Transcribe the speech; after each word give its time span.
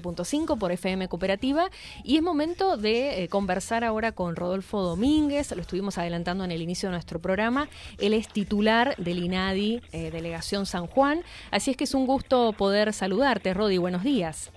4.5 0.00 0.58
por 0.58 0.72
FM 0.72 1.08
Cooperativa 1.08 1.68
y 2.04 2.16
es 2.16 2.22
momento 2.22 2.76
de 2.76 3.22
eh, 3.22 3.28
conversar 3.28 3.84
ahora 3.84 4.12
con 4.12 4.36
Rodolfo 4.36 4.82
Domínguez, 4.82 5.54
lo 5.54 5.60
estuvimos 5.60 5.98
adelantando 5.98 6.44
en 6.44 6.50
el 6.50 6.62
inicio 6.62 6.88
de 6.88 6.94
nuestro 6.94 7.18
programa, 7.18 7.68
él 7.98 8.14
es 8.14 8.28
titular 8.28 8.94
del 8.96 9.18
INADI, 9.18 9.82
eh, 9.92 10.10
Delegación 10.10 10.66
San 10.66 10.86
Juan, 10.86 11.22
así 11.50 11.70
es 11.70 11.76
que 11.76 11.84
es 11.84 11.94
un 11.94 12.06
gusto 12.06 12.52
poder 12.52 12.92
saludarte, 12.92 13.54
Rodi, 13.54 13.78
buenos 13.78 14.02
días. 14.02 14.52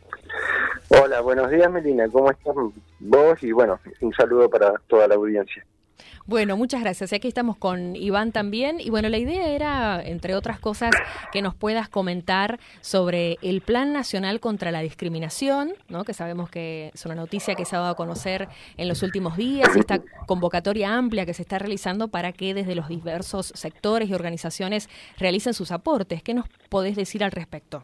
Hola, 0.89 1.21
buenos 1.21 1.49
días 1.49 1.71
Melina, 1.71 2.07
¿cómo 2.09 2.31
estás 2.31 2.55
vos? 2.99 3.43
Y 3.43 3.51
bueno, 3.51 3.79
un 4.01 4.13
saludo 4.13 4.49
para 4.49 4.73
toda 4.87 5.07
la 5.07 5.15
audiencia. 5.15 5.65
Bueno, 6.25 6.57
muchas 6.57 6.81
gracias. 6.81 7.13
Aquí 7.13 7.27
estamos 7.27 7.57
con 7.57 7.95
Iván 7.95 8.31
también. 8.31 8.79
Y 8.79 8.89
bueno, 8.89 9.09
la 9.09 9.17
idea 9.17 9.49
era, 9.49 10.01
entre 10.03 10.35
otras 10.35 10.59
cosas, 10.59 10.91
que 11.31 11.41
nos 11.41 11.55
puedas 11.55 11.89
comentar 11.89 12.59
sobre 12.81 13.37
el 13.41 13.61
Plan 13.61 13.93
Nacional 13.93 14.39
contra 14.39 14.71
la 14.71 14.81
Discriminación, 14.81 15.73
¿no? 15.87 16.03
que 16.03 16.13
sabemos 16.13 16.49
que 16.49 16.91
es 16.93 17.05
una 17.05 17.15
noticia 17.15 17.55
que 17.55 17.65
se 17.65 17.75
ha 17.75 17.79
dado 17.79 17.91
a 17.91 17.95
conocer 17.95 18.47
en 18.77 18.87
los 18.87 19.03
últimos 19.03 19.37
días, 19.37 19.75
esta 19.75 20.01
convocatoria 20.25 20.95
amplia 20.95 21.25
que 21.25 21.33
se 21.33 21.41
está 21.41 21.59
realizando 21.59 22.09
para 22.09 22.31
que 22.31 22.53
desde 22.53 22.75
los 22.75 22.87
diversos 22.87 23.51
sectores 23.55 24.09
y 24.09 24.13
organizaciones 24.13 24.89
realicen 25.17 25.53
sus 25.53 25.71
aportes. 25.71 26.23
¿Qué 26.23 26.33
nos 26.33 26.47
podés 26.69 26.95
decir 26.95 27.23
al 27.23 27.31
respecto? 27.31 27.83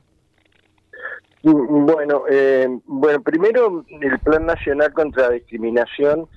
Bueno, 1.44 2.24
eh, 2.28 2.68
bueno, 2.86 3.22
primero 3.22 3.86
el 4.02 4.20
Plan 4.20 4.48
Nacional 4.48 4.92
contra 4.94 5.30
la 5.30 5.36
Discriminación 5.36 6.28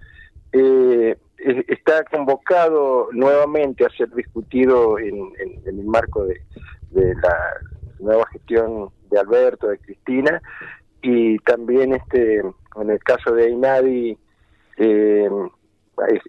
eh, 0.52 1.16
está 1.38 2.04
convocado 2.04 3.08
nuevamente 3.12 3.84
a 3.84 3.90
ser 3.90 4.10
discutido 4.10 4.98
en, 4.98 5.32
el 5.66 5.84
marco 5.84 6.24
de, 6.24 6.40
la 6.92 7.36
nueva 8.00 8.26
gestión 8.32 8.90
de 9.10 9.18
Alberto, 9.18 9.68
de 9.68 9.78
Cristina, 9.78 10.42
y 11.02 11.38
también 11.38 11.94
este 11.94 12.42
en 12.80 12.90
el 12.90 12.98
caso 13.00 13.32
de 13.32 13.50
Inadi 13.50 14.18
eh, 14.76 15.28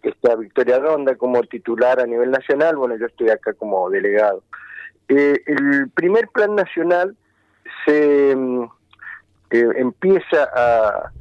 está 0.03 0.35
Victoria 0.35 0.79
Ronda 0.79 1.15
como 1.15 1.41
titular 1.43 1.99
a 1.99 2.07
nivel 2.07 2.31
nacional, 2.31 2.75
bueno, 2.75 2.95
yo 2.97 3.05
estoy 3.05 3.29
acá 3.29 3.53
como 3.53 3.89
delegado. 3.89 4.43
Eh, 5.07 5.41
el 5.45 5.89
primer 5.91 6.27
plan 6.29 6.55
nacional 6.55 7.15
se 7.85 8.35
mm, 8.35 8.63
eh, 9.51 9.67
empieza 9.77 10.49
a, 10.55 11.11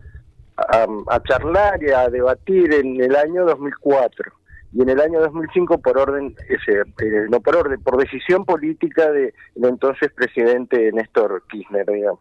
a, 0.58 1.22
charlar 1.22 1.82
y 1.82 1.90
a 1.90 2.08
debatir 2.08 2.72
en 2.74 3.00
el 3.00 3.14
año 3.14 3.44
2004 3.44 4.32
y 4.72 4.82
en 4.82 4.88
el 4.90 5.00
año 5.00 5.20
2005 5.20 5.78
por 5.78 5.98
orden 5.98 6.34
ese, 6.48 6.80
eh, 6.80 7.26
no 7.30 7.40
por 7.40 7.56
orden 7.56 7.80
por 7.82 7.96
decisión 7.96 8.44
política 8.44 9.10
de 9.10 9.32
entonces 9.56 10.10
presidente 10.12 10.90
Néstor 10.92 11.44
Kirchner 11.48 11.86
digamos. 11.86 12.20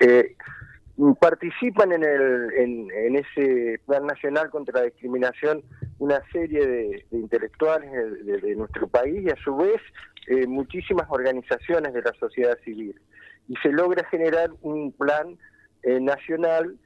Eh, 0.00 0.36
participan 1.20 1.92
en 1.92 2.04
el 2.04 2.52
en, 2.54 3.16
ese 3.16 3.80
plan 3.86 4.06
nacional 4.06 4.50
contra 4.50 4.80
la 4.80 4.86
discriminación 4.86 5.62
una 5.98 6.20
serie 6.32 6.66
de, 6.66 7.06
intelectuales 7.12 7.90
de, 8.24 8.56
nuestro 8.56 8.88
país 8.88 9.22
y 9.22 9.30
a 9.30 9.36
su 9.36 9.56
vez 9.56 9.80
eh, 10.26 10.46
muchísimas 10.46 11.06
organizaciones 11.08 11.94
de 11.94 12.02
la 12.02 12.12
sociedad 12.18 12.58
civil. 12.64 12.98
Y 13.48 13.54
se 13.56 13.70
logra 13.70 14.04
generar 14.08 14.50
un 14.62 14.90
plan 14.92 15.38
nacional 16.00 16.76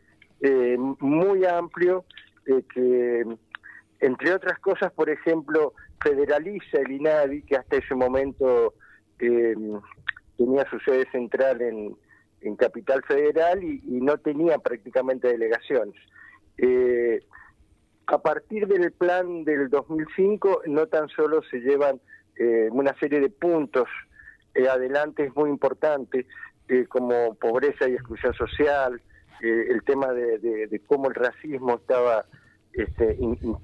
eh, 0.42 0.76
muy 0.78 1.44
amplio 1.44 2.04
eh, 2.46 2.62
que, 2.72 3.24
entre 4.00 4.32
otras 4.32 4.58
cosas, 4.60 4.90
por 4.92 5.10
ejemplo, 5.10 5.74
federaliza 6.02 6.78
el 6.78 6.92
INADI, 6.92 7.42
que 7.42 7.56
hasta 7.56 7.76
ese 7.76 7.94
momento 7.94 8.72
eh, 9.18 9.54
tenía 10.38 10.68
su 10.70 10.78
sede 10.80 11.06
central 11.10 11.60
en, 11.60 11.96
Capital 12.56 13.02
Federal 13.06 13.62
y, 13.62 14.00
no 14.00 14.16
tenía 14.16 14.56
prácticamente 14.58 15.28
delegaciones. 15.28 15.94
a 18.06 18.18
partir 18.18 18.66
del 18.66 18.92
plan 18.92 19.44
del 19.44 19.68
2005, 19.68 20.62
no 20.66 20.86
tan 20.86 21.08
solo 21.10 21.42
se 21.50 21.58
llevan 21.60 22.00
una 22.70 22.98
serie 22.98 23.20
de 23.20 23.28
puntos 23.28 23.88
adelante, 24.70 25.24
es 25.24 25.36
muy 25.36 25.50
importante, 25.50 26.26
como 26.88 27.34
pobreza 27.34 27.86
y 27.86 27.92
exclusión 27.92 28.32
social, 28.32 29.02
eh, 29.42 29.68
el 29.70 29.82
tema 29.84 30.12
de, 30.12 30.80
cómo 30.86 31.08
el 31.08 31.14
racismo 31.14 31.76
estaba 31.76 32.26
este, 32.72 33.16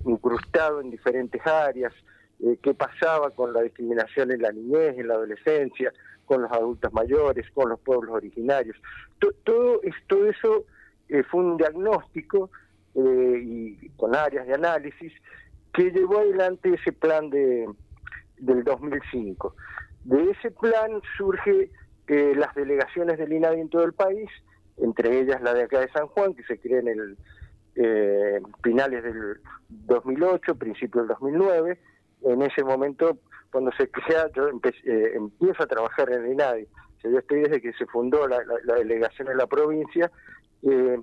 incrustado 0.04 0.80
en 0.80 0.90
diferentes 0.90 1.44
áreas, 1.46 1.92
eh, 2.40 2.58
qué 2.62 2.72
pasaba 2.74 3.30
con 3.30 3.52
la 3.52 3.62
discriminación 3.62 4.32
en 4.32 4.42
la 4.42 4.52
niñez, 4.52 4.98
en 4.98 5.08
la 5.08 5.14
adolescencia, 5.14 5.92
con 6.24 6.42
los 6.42 6.52
adultos 6.52 6.92
mayores, 6.92 7.50
con 7.52 7.68
los 7.68 7.80
pueblos 7.80 8.14
originarios. 8.14 8.76
todo, 9.18 9.80
todo 10.06 10.26
eso 10.26 10.64
eh, 11.08 11.22
fue 11.24 11.40
un 11.40 11.56
diagnóstico 11.56 12.50
y 12.98 13.90
con 13.90 14.16
áreas 14.16 14.46
de 14.46 14.54
análisis 14.54 15.12
que 15.74 15.90
llevó 15.90 16.20
adelante 16.20 16.72
ese 16.72 16.92
plan 16.92 17.28
de, 17.28 17.68
del 18.38 18.64
2005. 18.64 19.54
De 20.04 20.30
ese 20.30 20.50
plan 20.50 21.02
surge 21.18 21.70
las 22.08 22.54
delegaciones 22.54 23.18
del 23.18 23.34
INADI 23.34 23.60
en 23.60 23.68
todo 23.68 23.84
el 23.84 23.92
país, 23.92 24.30
entre 24.78 25.20
ellas 25.20 25.40
la 25.42 25.54
de 25.54 25.62
acá 25.62 25.80
de 25.80 25.90
San 25.90 26.06
Juan, 26.08 26.34
que 26.34 26.42
se 26.44 26.58
creó 26.58 26.80
en 26.80 26.88
el 26.88 27.16
eh, 27.76 28.40
finales 28.62 29.02
del 29.02 29.40
2008, 29.68 30.54
principio 30.56 31.02
del 31.02 31.08
2009. 31.08 31.78
En 32.22 32.42
ese 32.42 32.64
momento, 32.64 33.18
cuando 33.50 33.70
se 33.72 33.90
crea, 33.90 34.30
yo 34.34 34.48
eh, 34.48 35.12
empiezo 35.14 35.62
a 35.62 35.66
trabajar 35.66 36.10
en 36.12 36.24
el 36.24 36.32
INADI. 36.32 36.66
yo 37.04 37.18
estoy 37.18 37.40
desde 37.42 37.60
que 37.60 37.72
se 37.74 37.86
fundó 37.86 38.26
la, 38.26 38.38
delegación 38.76 39.28
en 39.28 39.36
la 39.36 39.46
provincia, 39.46 40.10
eh, 40.62 41.00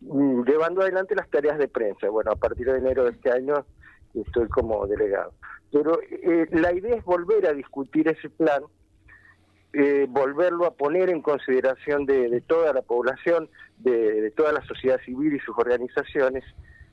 llevando 0.00 0.82
adelante 0.82 1.14
las 1.14 1.30
tareas 1.30 1.58
de 1.58 1.68
prensa. 1.68 2.08
Bueno, 2.08 2.32
a 2.32 2.36
partir 2.36 2.66
de 2.66 2.78
enero 2.78 3.04
de 3.04 3.10
este 3.10 3.30
año 3.30 3.64
estoy 4.14 4.48
como 4.48 4.86
delegado. 4.86 5.32
Pero 5.72 6.00
eh, 6.02 6.46
la 6.52 6.72
idea 6.72 6.96
es 6.96 7.04
volver 7.04 7.46
a 7.46 7.52
discutir 7.52 8.08
ese 8.08 8.30
plan 8.30 8.62
eh, 9.78 10.06
volverlo 10.08 10.64
a 10.64 10.70
poner 10.70 11.10
en 11.10 11.20
consideración 11.20 12.06
de, 12.06 12.40
toda 12.46 12.72
la 12.72 12.80
población, 12.80 13.50
de, 13.76 14.32
toda 14.34 14.50
la 14.52 14.64
sociedad 14.64 14.98
civil 15.04 15.34
y 15.34 15.40
sus 15.40 15.54
organizaciones, 15.58 16.44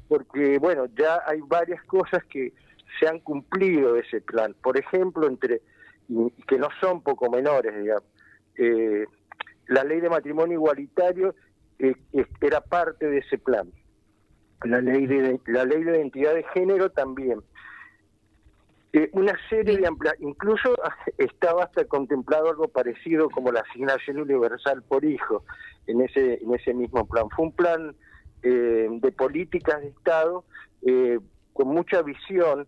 porque, 0.09 0.57
bueno, 0.59 0.87
ya 0.97 1.21
hay 1.25 1.39
varias 1.47 1.81
cosas 1.85 2.25
que 2.25 2.51
se 2.99 3.07
han 3.07 3.19
cumplido 3.19 3.93
de 3.93 4.01
ese 4.01 4.19
plan. 4.19 4.53
Por 4.61 4.77
ejemplo, 4.77 5.27
entre 5.27 5.61
que 6.45 6.57
no 6.57 6.67
son 6.81 7.01
poco 7.01 7.29
menores, 7.29 7.73
digamos. 7.73 8.03
Eh, 8.57 9.05
la 9.67 9.85
ley 9.85 10.01
de 10.01 10.09
matrimonio 10.09 10.55
igualitario 10.55 11.35
eh, 11.79 11.95
era 12.41 12.59
parte 12.59 13.07
de 13.07 13.19
ese 13.19 13.37
plan. 13.37 13.71
La 14.65 14.81
ley 14.81 15.07
de 15.07 15.39
la 15.45 15.63
ley 15.63 15.83
de 15.83 15.91
identidad 15.99 16.33
de 16.35 16.43
género 16.53 16.89
también. 16.89 17.39
Eh, 18.95 19.09
una 19.13 19.33
serie 19.49 19.75
de 19.79 19.87
amplia, 19.87 20.13
incluso 20.19 20.75
estaba 21.17 21.63
hasta 21.63 21.83
contemplado 21.85 22.51
algo 22.51 22.67
parecido 22.67 23.27
como 23.31 23.51
la 23.51 23.61
asignación 23.61 24.19
universal 24.19 24.83
por 24.83 25.03
hijo 25.03 25.43
en 25.87 26.01
ese 26.01 26.35
en 26.35 26.53
ese 26.53 26.75
mismo 26.75 27.07
plan. 27.07 27.27
Fue 27.35 27.45
un 27.45 27.53
plan 27.53 27.95
eh, 28.43 28.87
de 28.91 29.11
políticas 29.11 29.81
de 29.81 29.87
Estado 29.87 30.45
eh, 30.83 31.19
con 31.53 31.69
mucha 31.69 32.03
visión 32.03 32.67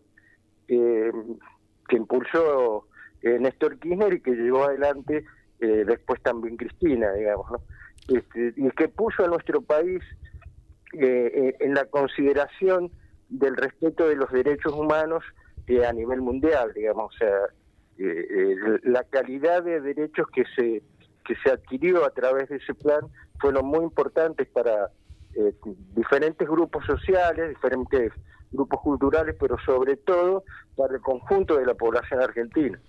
que 0.67 1.95
impulsó 1.95 2.87
Néstor 3.21 3.77
Kirchner 3.77 4.13
y 4.13 4.19
que 4.19 4.31
llevó 4.31 4.63
adelante 4.63 5.23
después 5.59 6.19
también 6.23 6.57
Cristina, 6.57 7.13
digamos, 7.13 7.51
¿no? 7.51 7.61
Este, 8.07 8.51
y 8.55 8.67
que 8.71 8.87
puso 8.87 9.25
a 9.25 9.27
nuestro 9.27 9.61
país 9.61 10.01
en 10.91 11.73
la 11.75 11.85
consideración 11.85 12.89
del 13.29 13.55
respeto 13.55 14.07
de 14.07 14.15
los 14.15 14.31
derechos 14.31 14.73
humanos 14.73 15.23
a 15.67 15.93
nivel 15.93 16.21
mundial, 16.21 16.71
digamos, 16.73 17.13
o 17.13 17.17
sea, 17.17 17.35
eh, 17.97 18.27
eh, 18.29 18.79
la 18.83 19.03
calidad 19.03 19.63
de 19.63 19.81
derechos 19.81 20.27
que 20.33 20.43
se 20.55 20.83
que 21.25 21.35
se 21.43 21.51
adquirió 21.51 22.05
a 22.05 22.11
través 22.11 22.49
de 22.49 22.57
ese 22.57 22.73
plan 22.75 23.01
fueron 23.39 23.65
muy 23.65 23.83
importantes 23.83 24.47
para 24.47 24.91
eh, 25.35 25.53
diferentes 25.95 26.47
grupos 26.47 26.85
sociales, 26.85 27.49
diferentes 27.49 28.13
grupos 28.51 28.79
culturales, 28.81 29.35
pero 29.39 29.57
sobre 29.65 29.97
todo 29.97 30.43
para 30.75 30.95
el 30.95 31.01
conjunto 31.01 31.57
de 31.57 31.65
la 31.65 31.73
población 31.73 32.21
argentina. 32.21 32.79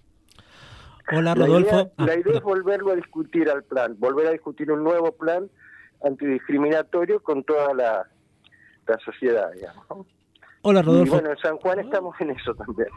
Hola 1.10 1.34
Rodolfo. 1.34 1.90
La 1.96 2.14
idea, 2.14 2.34
ah, 2.34 2.36
es 2.36 2.42
volverlo 2.42 2.92
a 2.92 2.96
discutir 2.96 3.48
al 3.48 3.64
plan, 3.64 3.96
volver 3.98 4.26
a 4.26 4.30
discutir 4.32 4.70
un 4.70 4.84
nuevo 4.84 5.12
plan 5.12 5.48
antidiscriminatorio 6.04 7.22
con 7.22 7.42
toda 7.42 7.72
la, 7.74 8.08
la 8.86 8.98
sociedad, 8.98 9.50
digamos. 9.52 10.06
Hola 10.68 10.82
Rodolfo. 10.82 11.14
Y 11.14 11.20
bueno, 11.20 11.30
en 11.30 11.38
San 11.38 11.56
Juan 11.58 11.78
estamos 11.78 12.20
en 12.20 12.30
eso 12.30 12.52
también. 12.52 12.88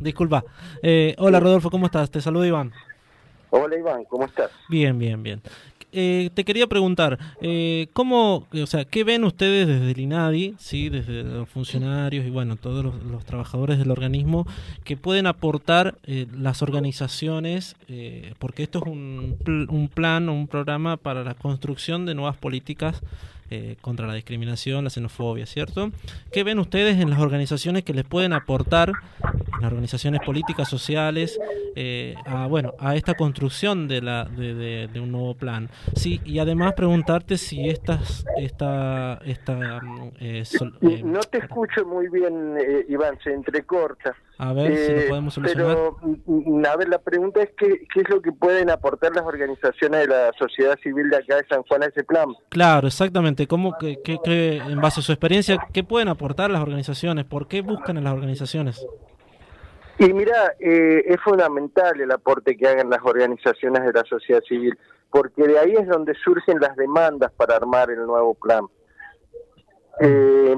Disculpa. 0.00 0.42
Eh, 0.82 1.14
hola 1.18 1.38
Rodolfo, 1.38 1.70
¿cómo 1.70 1.86
estás? 1.86 2.10
Te 2.10 2.20
saludo 2.20 2.44
Iván. 2.44 2.72
Hola 3.50 3.78
Iván, 3.78 4.04
¿cómo 4.06 4.24
estás? 4.24 4.50
Bien, 4.68 4.98
bien, 4.98 5.22
bien. 5.22 5.40
Eh, 5.92 6.30
te 6.34 6.44
quería 6.44 6.66
preguntar, 6.66 7.16
eh, 7.40 7.86
¿cómo, 7.92 8.48
o 8.52 8.66
sea, 8.66 8.84
qué 8.84 9.04
ven 9.04 9.22
ustedes 9.22 9.68
desde 9.68 9.92
el 9.92 10.00
INADI, 10.00 10.56
sí, 10.58 10.88
desde 10.88 11.22
los 11.22 11.48
funcionarios 11.48 12.26
y 12.26 12.30
bueno, 12.30 12.56
todos 12.56 12.84
los, 12.84 13.24
trabajadores 13.24 13.78
del 13.78 13.92
organismo 13.92 14.44
que 14.82 14.96
pueden 14.96 15.28
aportar 15.28 15.94
eh, 16.06 16.26
las 16.36 16.60
organizaciones, 16.60 17.76
eh, 17.86 18.34
porque 18.40 18.64
esto 18.64 18.80
es 18.80 18.86
un, 18.86 19.36
un 19.70 19.88
plan 19.88 20.28
o 20.28 20.34
un 20.34 20.48
programa 20.48 20.96
para 20.96 21.22
la 21.22 21.34
construcción 21.34 22.04
de 22.04 22.16
nuevas 22.16 22.36
políticas 22.36 23.00
eh, 23.50 23.76
contra 23.80 24.06
la 24.06 24.14
discriminación, 24.14 24.84
la 24.84 24.90
xenofobia, 24.90 25.46
¿cierto? 25.46 25.90
¿Qué 26.32 26.44
ven 26.44 26.58
ustedes 26.58 27.00
en 27.00 27.10
las 27.10 27.20
organizaciones 27.20 27.84
que 27.84 27.94
les 27.94 28.04
pueden 28.04 28.32
aportar, 28.32 28.92
las 29.60 29.70
organizaciones 29.70 30.20
políticas, 30.24 30.68
sociales, 30.68 31.38
eh, 31.74 32.14
a, 32.24 32.46
bueno, 32.46 32.74
a 32.78 32.96
esta 32.96 33.14
construcción 33.14 33.88
de, 33.88 34.02
la, 34.02 34.24
de, 34.24 34.88
un 35.00 35.12
nuevo 35.12 35.34
plan? 35.34 35.68
Sí, 35.94 36.20
y 36.24 36.38
además 36.38 36.74
preguntarte 36.74 37.36
si 37.38 37.68
estas, 37.68 38.24
esta, 38.38 39.20
esta, 39.24 39.80
eh, 40.20 40.44
no 41.04 41.20
te 41.20 41.38
escucho 41.38 41.84
muy 41.84 42.08
bien, 42.08 42.56
Iván, 42.88 43.18
se 43.22 43.32
entrecorta. 43.32 44.14
A 44.38 44.52
ver 44.52 44.76
si 44.76 44.92
lo 44.92 45.08
podemos 45.08 45.34
solucionar. 45.34 45.66
Pero, 45.66 45.98
mm, 46.02 46.64
a 46.66 46.76
ver, 46.76 46.88
la 46.90 46.98
pregunta 46.98 47.42
es 47.42 47.50
qué, 47.56 47.86
qué 47.92 48.00
es 48.00 48.08
lo 48.10 48.20
que 48.20 48.32
pueden 48.32 48.68
aportar 48.68 49.14
las 49.14 49.24
organizaciones 49.24 50.00
de 50.00 50.08
la 50.08 50.30
sociedad 50.38 50.78
civil 50.82 51.08
de 51.08 51.16
acá 51.16 51.36
de 51.36 51.46
San 51.48 51.62
Juan 51.62 51.84
a 51.84 51.86
ese 51.86 52.04
plan. 52.04 52.28
Claro, 52.50 52.86
exactamente 52.86 53.46
¿Cómo, 53.46 53.76
que, 53.78 53.98
en 54.24 54.80
base 54.80 55.00
a 55.00 55.02
su 55.02 55.12
experiencia, 55.12 55.58
qué 55.72 55.84
pueden 55.84 56.08
aportar 56.08 56.50
las 56.50 56.62
organizaciones? 56.62 57.24
¿Por 57.24 57.48
qué 57.48 57.60
buscan 57.60 57.98
a 57.98 58.00
las 58.00 58.12
organizaciones? 58.12 58.86
Y 59.98 60.12
mira, 60.12 60.54
eh, 60.60 61.04
es 61.06 61.20
fundamental 61.22 62.00
el 62.00 62.10
aporte 62.10 62.56
que 62.56 62.68
hagan 62.68 62.90
las 62.90 63.00
organizaciones 63.02 63.82
de 63.84 63.92
la 63.92 64.04
sociedad 64.04 64.42
civil, 64.42 64.78
porque 65.10 65.46
de 65.46 65.58
ahí 65.58 65.72
es 65.72 65.86
donde 65.88 66.14
surgen 66.14 66.60
las 66.60 66.76
demandas 66.76 67.32
para 67.32 67.56
armar 67.56 67.90
el 67.90 68.04
nuevo 68.06 68.34
plan. 68.34 68.66
Eh, 70.00 70.56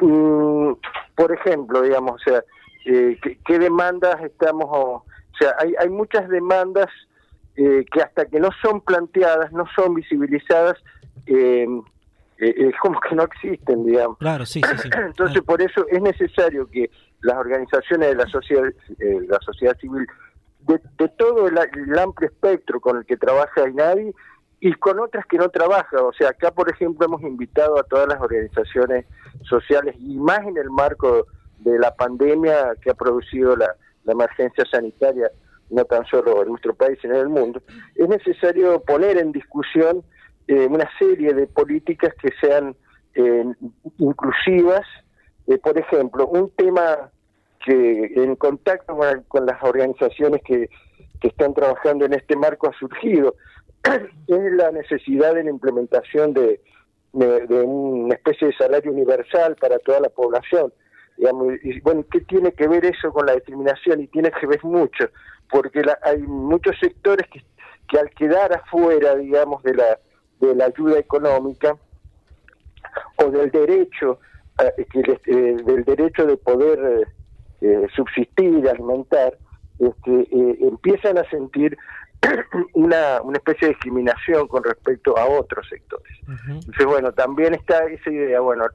mm, 0.00 0.72
por 1.14 1.32
ejemplo, 1.32 1.80
digamos, 1.80 2.20
o 2.20 2.30
sea, 2.30 2.44
eh, 2.84 3.18
¿qué, 3.44 3.58
demandas 3.58 4.22
estamos, 4.22 4.66
o 4.70 5.04
sea, 5.38 5.54
hay, 5.58 5.74
hay 5.78 5.88
muchas 5.88 6.28
demandas 6.28 6.88
que 7.54 8.02
hasta 8.02 8.26
que 8.26 8.38
no 8.38 8.50
son 8.60 8.82
planteadas, 8.82 9.50
no 9.50 9.64
son 9.74 9.94
visibilizadas, 9.94 10.76
eh, 11.26 11.66
eh, 12.38 12.54
es 12.56 12.74
como 12.80 13.00
que 13.00 13.14
no 13.14 13.24
existen, 13.24 13.84
digamos. 13.84 14.18
Claro, 14.18 14.46
sí, 14.46 14.60
sí, 14.60 14.88
Entonces, 15.06 15.42
por 15.42 15.62
eso 15.62 15.86
es 15.88 16.00
necesario 16.00 16.66
que 16.68 16.90
las 17.26 17.36
organizaciones 17.36 18.08
de 18.08 18.14
la 18.14 18.26
sociedad, 18.26 18.64
eh, 18.98 19.20
la 19.28 19.38
sociedad 19.40 19.76
civil, 19.78 20.06
de, 20.60 21.08
todo 21.16 21.46
el, 21.46 21.58
amplio 21.98 22.28
espectro 22.28 22.80
con 22.80 22.98
el 22.98 23.06
que 23.06 23.16
trabaja 23.16 23.68
INADI 23.68 24.12
y 24.60 24.72
con 24.74 24.98
otras 24.98 25.26
que 25.26 25.38
no 25.38 25.48
trabajan. 25.48 26.00
O 26.00 26.12
sea, 26.12 26.30
acá, 26.30 26.50
por 26.50 26.70
ejemplo, 26.70 27.06
hemos 27.06 27.22
invitado 27.22 27.78
a 27.78 27.84
todas 27.84 28.08
las 28.08 28.20
organizaciones 28.20 29.06
sociales 29.42 29.94
y 29.98 30.16
más 30.16 30.40
en 30.40 30.56
el 30.56 30.70
marco 30.70 31.26
de 31.58 31.78
la 31.78 31.94
pandemia 31.94 32.74
que 32.82 32.90
ha 32.90 32.94
producido 32.94 33.56
la, 33.56 33.74
la 34.04 34.12
emergencia 34.12 34.64
sanitaria, 34.70 35.30
no 35.70 35.84
tan 35.84 36.04
solo 36.06 36.42
en 36.42 36.48
nuestro 36.48 36.74
país, 36.74 36.98
sino 37.02 37.14
en 37.14 37.20
el 37.20 37.28
mundo, 37.28 37.60
es 37.94 38.08
necesario 38.08 38.80
poner 38.80 39.18
en 39.18 39.32
discusión 39.32 40.02
eh, 40.48 40.66
una 40.66 40.88
serie 40.98 41.34
de 41.34 41.46
políticas 41.48 42.14
que 42.22 42.30
sean 42.40 42.76
eh, 43.14 43.44
inclusivas. 43.98 44.86
Eh, 45.48 45.58
por 45.58 45.78
ejemplo, 45.78 46.26
un 46.28 46.50
tema 46.50 47.10
que 47.66 48.12
en 48.14 48.36
contacto 48.36 48.96
con, 49.26 49.44
las 49.44 49.62
organizaciones 49.62 50.40
que, 50.44 50.70
que, 51.20 51.28
están 51.28 51.52
trabajando 51.52 52.04
en 52.04 52.14
este 52.14 52.36
marco 52.36 52.68
ha 52.68 52.78
surgido 52.78 53.34
es 54.28 54.52
la 54.52 54.70
necesidad 54.70 55.34
de 55.34 55.42
la 55.44 55.50
implementación 55.50 56.32
de, 56.32 56.60
de, 57.12 57.62
una 57.62 58.14
especie 58.14 58.48
de 58.48 58.54
salario 58.54 58.92
universal 58.92 59.56
para 59.56 59.78
toda 59.80 59.98
la 60.00 60.08
población. 60.08 60.72
y 61.18 61.80
bueno, 61.80 62.04
¿qué 62.10 62.20
tiene 62.20 62.52
que 62.52 62.68
ver 62.68 62.84
eso 62.84 63.12
con 63.12 63.26
la 63.26 63.34
discriminación? 63.34 64.00
Y 64.00 64.06
tiene 64.06 64.30
que 64.30 64.46
ver 64.46 64.62
mucho, 64.62 65.10
porque 65.50 65.82
hay 66.02 66.18
muchos 66.22 66.78
sectores 66.78 67.26
que, 67.28 67.42
que 67.88 67.98
al 67.98 68.10
quedar 68.10 68.52
afuera, 68.52 69.16
digamos, 69.16 69.62
de 69.64 69.74
la 69.74 69.98
de 70.40 70.54
la 70.54 70.66
ayuda 70.66 70.98
económica 70.98 71.76
o 73.16 73.30
del 73.30 73.50
derecho 73.50 74.20
eh, 74.58 74.86
eh, 75.26 75.56
del 75.64 75.84
derecho 75.84 76.26
de 76.26 76.36
poder 76.36 77.08
eh, 77.60 77.86
subsistir 77.94 78.64
y 78.64 78.68
alimentar 78.68 79.36
este, 79.78 80.28
empiezan 80.66 81.18
a 81.18 81.28
sentir 81.30 81.76
una, 82.74 83.20
una 83.22 83.38
especie 83.38 83.68
de 83.68 83.74
discriminación 83.74 84.48
con 84.48 84.64
respecto 84.64 85.16
a 85.18 85.26
otros 85.26 85.68
sectores. 85.68 86.18
Entonces, 86.48 86.86
bueno, 86.86 87.12
también 87.12 87.54
está 87.54 87.84
esa 87.86 88.10
idea, 88.10 88.40
bueno, 88.40 88.66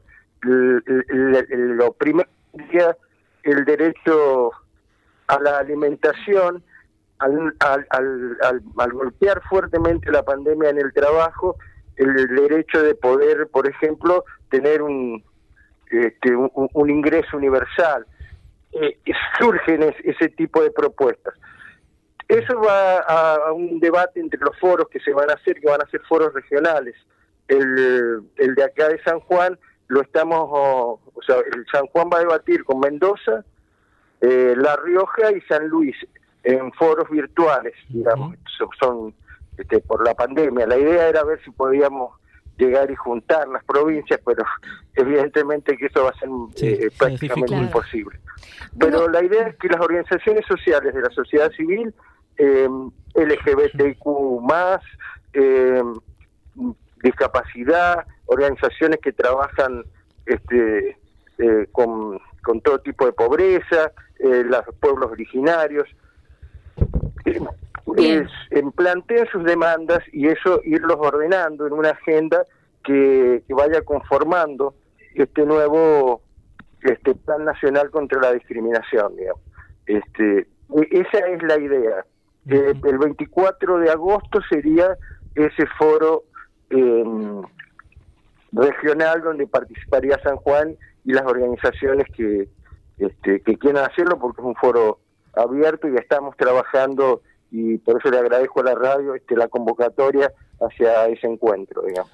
lo 0.44 1.94
primero 1.94 2.30
sería 2.56 2.96
el 3.44 3.66
derecho 3.66 4.52
a 5.28 5.40
la 5.40 5.60
alimentación 5.60 6.64
al, 7.20 7.56
al, 7.60 7.88
al, 8.78 8.92
golpear 8.92 9.42
fuertemente 9.48 10.12
la 10.12 10.24
pandemia 10.24 10.70
en 10.70 10.80
el 10.80 10.92
trabajo, 10.92 11.56
el 11.96 12.28
derecho 12.28 12.82
de 12.82 12.96
poder, 12.96 13.48
por 13.52 13.70
ejemplo, 13.70 14.26
tener 14.50 14.82
un, 14.82 15.24
este, 15.92 16.36
un, 16.36 16.90
ingreso 16.90 17.38
universal. 17.38 18.06
Eh, 18.74 18.98
surgen 19.40 19.94
ese 20.04 20.30
tipo 20.30 20.62
de 20.64 20.72
propuestas. 20.72 21.34
Eso 22.28 22.60
va 22.62 23.00
a, 23.00 23.52
un 23.52 23.80
debate 23.80 24.20
entre 24.22 24.40
los 24.40 24.58
foros 24.58 24.88
que 24.90 25.02
se 25.02 25.12
van 25.12 25.30
a 25.30 25.34
hacer, 25.34 25.60
que 25.60 25.68
van 25.68 25.82
a 25.82 25.90
ser 25.90 26.02
foros 26.08 26.34
regionales. 26.34 26.96
El, 27.48 28.24
el 28.38 28.56
de 28.56 28.64
acá 28.64 28.88
de 28.88 29.04
San 29.04 29.20
Juan 29.20 29.60
lo 29.92 30.02
estamos, 30.02 30.48
o, 30.50 31.00
sea, 31.28 31.36
el 31.40 31.66
San 31.70 31.86
Juan 31.88 32.10
va 32.12 32.20
a 32.20 32.22
debatir 32.22 32.64
con 32.64 32.80
Mendoza, 32.80 33.44
eh, 34.22 34.54
La 34.56 34.78
Rioja 34.78 35.34
y 35.34 35.42
San 35.42 35.68
Luis 35.68 35.98
en 36.44 36.72
foros 36.72 37.10
virtuales, 37.10 37.74
digamos, 37.90 38.38
son 38.80 39.14
este, 39.58 39.80
por 39.80 40.06
la 40.06 40.14
pandemia. 40.14 40.66
La 40.66 40.78
idea 40.78 41.10
era 41.10 41.26
ver 41.26 41.44
si 41.44 41.52
podíamos 41.52 42.21
llegar 42.62 42.92
y 42.92 42.96
juntar 42.96 43.48
las 43.48 43.64
provincias, 43.64 44.20
pero 44.24 44.44
evidentemente 44.96 45.76
que 45.78 45.88
eso 45.88 46.04
va 46.04 46.12
a 46.12 46.20
ser 46.20 46.30
eh, 46.62 46.90
prácticamente 46.98 47.56
imposible. 47.56 48.20
Pero 48.80 49.08
la 49.10 49.24
idea 49.24 49.48
es 49.48 49.56
que 49.58 49.68
las 49.68 49.82
organizaciones 49.82 50.46
sociales 50.46 50.94
de 50.94 51.02
la 51.02 51.10
sociedad 51.10 51.52
civil, 51.52 51.94
eh, 52.38 52.70
LGBTQ 53.16 54.06
eh, 55.34 55.82
discapacidad, 57.04 58.06
organizaciones 58.26 59.00
que 59.02 59.12
trabajan 59.12 59.84
este, 60.26 60.98
eh, 61.40 61.68
con, 61.72 62.20
con 62.44 62.62
todo 62.62 62.80
tipo 62.80 63.06
de 63.06 63.14
pobreza, 63.14 63.92
los 64.20 64.64
pueblos 64.80 65.10
originarios, 65.12 65.88
es, 67.98 68.30
en 68.50 68.72
plantear 68.72 69.30
sus 69.32 69.44
demandas 69.44 70.00
y 70.12 70.28
eso 70.28 70.62
irlos 70.64 70.98
ordenando 71.00 71.68
en 71.68 71.74
una 71.74 71.90
agenda 71.90 72.46
que, 72.84 73.44
vaya 73.50 73.82
conformando 73.84 74.76
este 75.16 75.46
nuevo 75.46 76.22
este 76.82 77.14
plan 77.14 77.46
nacional 77.46 77.92
contra 77.92 78.20
la 78.22 78.34
discriminación 78.34 79.16
digamos. 79.16 79.42
este 79.86 80.40
e, 80.40 80.88
esa 80.92 81.28
es 81.28 81.44
la 81.44 81.60
idea. 81.60 82.06
Eh, 82.48 82.74
el 82.84 82.98
24 82.98 83.80
de 83.80 83.92
agosto 83.92 84.40
sería 84.50 84.98
ese 85.36 85.66
foro 85.78 86.24
em, 86.70 87.42
regional 88.52 89.22
donde 89.22 89.48
participaría 89.48 90.20
San 90.24 90.38
Juan 90.38 90.76
y 91.06 91.14
las 91.14 91.24
organizaciones 91.26 92.08
que 92.16 92.48
este, 92.98 93.42
que 93.42 93.58
quieran 93.58 93.90
hacerlo 93.90 94.20
porque 94.20 94.42
es 94.42 94.48
un 94.48 94.56
foro 94.56 95.00
abierto 95.34 95.88
y 95.88 95.96
estamos 95.96 96.36
trabajando 96.38 97.22
y 97.52 97.78
por 97.78 98.00
eso 98.00 98.10
le 98.10 98.18
agradezco 98.18 98.62
a 98.62 98.64
la 98.64 98.76
radio 98.76 99.14
este, 99.14 99.36
la 99.36 99.50
convocatoria 99.50 100.32
hacia 100.60 101.08
ese 101.08 101.28
encuentro, 101.28 101.84
digamos. 101.84 102.12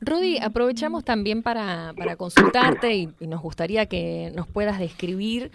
Rudy, 0.00 0.38
aprovechamos 0.38 1.04
también 1.04 1.42
para, 1.42 1.94
para 1.96 2.16
consultarte 2.16 2.94
y, 2.94 3.14
nos 3.20 3.40
gustaría 3.40 3.86
que 3.86 4.30
nos 4.34 4.46
puedas 4.46 4.78
describir 4.78 5.50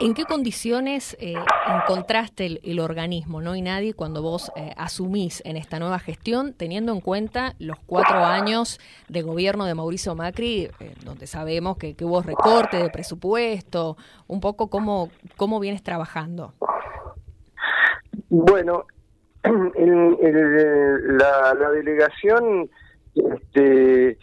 en 0.00 0.14
qué 0.14 0.24
condiciones 0.24 1.16
eh, 1.20 1.34
encontraste 1.68 2.60
el, 2.62 2.80
organismo, 2.80 3.40
¿no? 3.40 3.54
Y 3.54 3.62
nadie 3.62 3.94
cuando 3.94 4.22
vos 4.22 4.50
eh, 4.56 4.72
asumís 4.76 5.42
en 5.44 5.56
esta 5.56 5.78
nueva 5.78 5.98
gestión, 5.98 6.52
teniendo 6.52 6.92
en 6.92 7.00
cuenta 7.00 7.54
los 7.58 7.78
cuatro 7.86 8.24
años 8.24 8.80
de 9.08 9.22
gobierno 9.22 9.64
de 9.64 9.74
Mauricio 9.74 10.14
Macri, 10.14 10.70
eh, 10.80 10.94
donde 11.04 11.26
sabemos 11.26 11.76
que, 11.76 11.94
que, 11.94 12.04
hubo 12.04 12.22
recorte 12.22 12.78
de 12.78 12.90
presupuesto, 12.90 13.96
un 14.26 14.40
poco 14.40 14.68
cómo, 14.68 15.10
cómo 15.36 15.60
vienes 15.60 15.82
trabajando. 15.82 16.54
Bueno, 18.28 18.86
la, 19.44 21.70
delegación 21.72 22.68
este, 23.14 24.18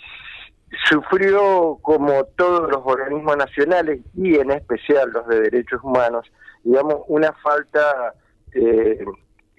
sufrió, 0.90 1.78
como 1.82 2.26
todos 2.36 2.70
los 2.70 2.82
organismos 2.84 3.38
nacionales 3.38 4.02
y 4.16 4.36
en 4.36 4.52
especial 4.52 5.12
los 5.12 5.28
de 5.28 5.42
derechos 5.42 5.82
humanos, 5.84 6.30
digamos, 6.64 7.04
una 7.08 7.32
falta 7.34 8.14
eh, 8.54 9.06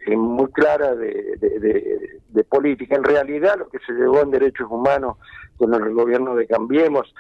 muy 0.09 0.51
clara 0.53 0.95
de, 0.95 1.37
de, 1.41 2.45
política. 2.45 2.95
En 2.95 3.05
realidad 3.05 3.57
lo 3.59 3.69
que 3.69 3.79
se 3.81 3.93
llevó 3.93 4.21
en 4.21 4.31
derechos 4.31 4.69
humanos 4.71 5.17
con 5.57 5.75
el 5.75 5.93
gobierno 5.93 6.37
de 6.37 6.47
Cambiemos 6.47 7.13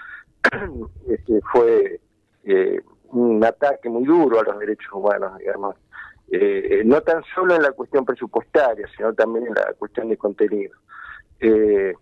este, 1.08 1.40
fue 1.50 2.00
eh, 2.44 2.80
un 3.10 3.44
ataque 3.44 3.88
muy 3.88 4.04
duro 4.04 4.40
a 4.40 4.44
los 4.44 4.58
derechos 4.58 4.92
humanos, 4.92 5.38
digamos. 5.38 5.76
Eh, 6.36 6.82
no 6.84 7.00
tan 7.02 7.22
solo 7.34 7.54
en 7.54 7.62
la 7.62 7.72
cuestión 7.72 8.04
presupuestaria, 8.04 8.86
sino 8.96 9.12
también 9.14 9.46
en 9.46 9.54
la 9.54 9.72
cuestión 9.78 10.08
de 10.08 10.16
contenido. 10.16 10.74
Eh, 11.40 11.94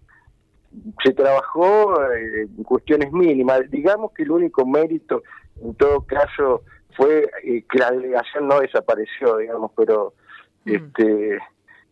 se 1.05 1.13
trabajó 1.13 2.03
en 2.13 2.63
cuestiones 2.65 3.13
mínimas. 3.13 3.71
Digamos 3.71 4.13
que 4.13 4.23
el 4.23 4.31
único 4.31 4.65
mérito, 4.65 5.23
en 5.63 5.75
todo 5.75 6.01
caso, 6.07 6.63
fue 6.97 7.29
que 7.43 7.79
la 7.79 7.91
delegación 7.91 8.49
no 8.49 8.61
desapareció, 8.61 9.37
digamos, 9.37 9.73
pero 9.77 10.15
Mm. 10.65 10.75
Este, 10.75 11.39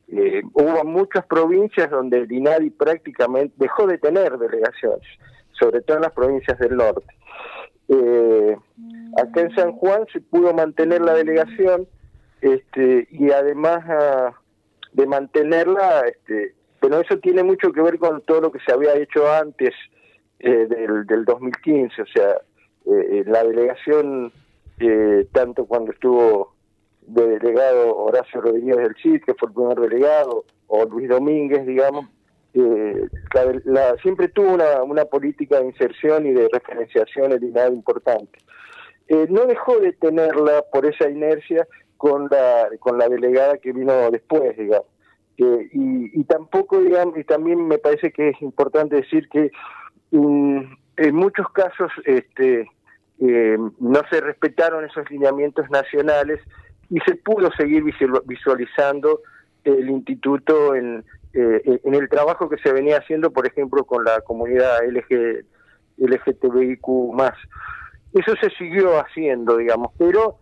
eh, 0.08 0.42
hubo 0.54 0.84
muchas 0.84 1.24
provincias 1.26 1.90
donde 1.90 2.18
el 2.18 2.32
INADI 2.32 2.70
prácticamente 2.70 3.54
dejó 3.58 3.86
de 3.86 3.98
tener 3.98 4.36
delegaciones, 4.38 5.06
sobre 5.52 5.80
todo 5.82 5.98
en 5.98 6.02
las 6.02 6.12
provincias 6.12 6.58
del 6.58 6.76
norte. 6.76 7.06
Eh, 7.88 8.56
acá 9.16 9.40
en 9.40 9.54
San 9.54 9.72
Juan 9.72 10.06
se 10.12 10.20
pudo 10.20 10.54
mantener 10.54 11.00
la 11.00 11.14
delegación 11.14 11.88
este, 12.40 13.08
y 13.10 13.30
además 13.30 13.84
ah, 13.88 14.32
de 14.92 15.06
mantenerla, 15.06 16.02
este, 16.06 16.54
bueno, 16.80 17.00
eso 17.00 17.18
tiene 17.18 17.42
mucho 17.42 17.72
que 17.72 17.82
ver 17.82 17.98
con 17.98 18.22
todo 18.22 18.40
lo 18.40 18.52
que 18.52 18.60
se 18.60 18.72
había 18.72 18.94
hecho 18.94 19.30
antes 19.30 19.74
eh, 20.38 20.66
del, 20.66 21.06
del 21.06 21.24
2015, 21.24 22.02
o 22.02 22.06
sea, 22.06 22.36
la 23.26 23.44
delegación, 23.44 24.32
tanto 25.32 25.66
cuando 25.66 25.92
estuvo 25.92 26.54
de 27.02 27.38
delegado 27.38 27.96
Horacio 27.96 28.40
Rodríguez 28.40 28.76
del 28.76 28.96
CID, 29.02 29.22
que 29.24 29.34
fue 29.34 29.48
el 29.48 29.54
primer 29.54 29.78
delegado, 29.78 30.44
o 30.68 30.84
Luis 30.84 31.08
Domínguez, 31.08 31.66
digamos, 31.66 32.06
eh, 32.54 33.08
la, 33.64 33.96
siempre 34.02 34.28
tuvo 34.28 34.54
una, 34.54 35.04
política 35.04 35.60
de 35.60 35.66
inserción 35.66 36.26
y 36.26 36.32
de 36.32 36.48
referenciación 36.52 37.32
en 37.32 37.52
nada 37.52 37.68
importante. 37.68 38.38
Eh, 39.08 39.26
no 39.28 39.46
dejó 39.46 39.78
de 39.80 39.92
tenerla 39.92 40.64
por 40.72 40.86
esa 40.86 41.08
inercia 41.08 41.66
con 42.00 42.28
la, 42.30 42.66
con 42.78 42.96
la 42.96 43.10
delegada 43.10 43.58
que 43.58 43.74
vino 43.74 44.10
después, 44.10 44.56
digamos. 44.56 44.86
y, 45.36 46.18
y, 46.18 46.24
tampoco, 46.24 46.80
digamos, 46.80 47.18
y 47.18 47.24
también 47.24 47.68
me 47.68 47.76
parece 47.76 48.10
que 48.10 48.30
es 48.30 48.40
importante 48.40 48.96
decir 48.96 49.28
que 49.28 49.50
mm, 50.10 50.60
en 50.96 51.14
muchos 51.14 51.46
casos 51.52 51.92
este, 52.06 52.66
eh, 53.18 53.58
no 53.80 54.00
se 54.10 54.22
respetaron 54.22 54.86
esos 54.86 55.10
lineamientos 55.10 55.68
nacionales 55.68 56.40
y 56.88 57.00
se 57.00 57.16
pudo 57.16 57.50
seguir 57.52 57.84
visualizando 58.24 59.20
el 59.64 59.90
instituto 59.90 60.74
en, 60.74 61.04
eh, 61.34 61.80
en 61.84 61.94
el 61.94 62.08
trabajo 62.08 62.48
que 62.48 62.56
se 62.62 62.72
venía 62.72 62.96
haciendo, 62.96 63.30
por 63.30 63.46
ejemplo, 63.46 63.84
con 63.84 64.04
la 64.04 64.22
comunidad 64.22 64.78
LG, 64.88 65.44
LGTBIQ 65.98 67.12
más. 67.12 67.34
Eso 68.14 68.34
se 68.40 68.48
siguió 68.56 68.98
haciendo, 68.98 69.58
digamos, 69.58 69.92
pero 69.98 70.38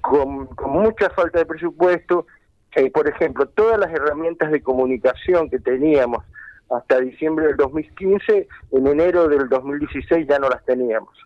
Con, 0.00 0.48
mucha 0.66 1.10
falta 1.10 1.38
de 1.38 1.46
presupuesto. 1.46 2.26
Eh, 2.74 2.90
por 2.90 3.08
ejemplo, 3.08 3.46
todas 3.46 3.78
las 3.78 3.90
herramientas 3.90 4.50
de 4.50 4.62
comunicación 4.62 5.48
que 5.50 5.58
teníamos 5.58 6.24
hasta 6.70 7.00
diciembre 7.00 7.46
del 7.46 7.56
2015, 7.56 8.48
en 8.72 8.86
enero 8.86 9.28
del 9.28 9.48
2016 9.48 10.26
ya 10.28 10.38
no 10.38 10.48
las 10.48 10.64
teníamos. 10.64 11.16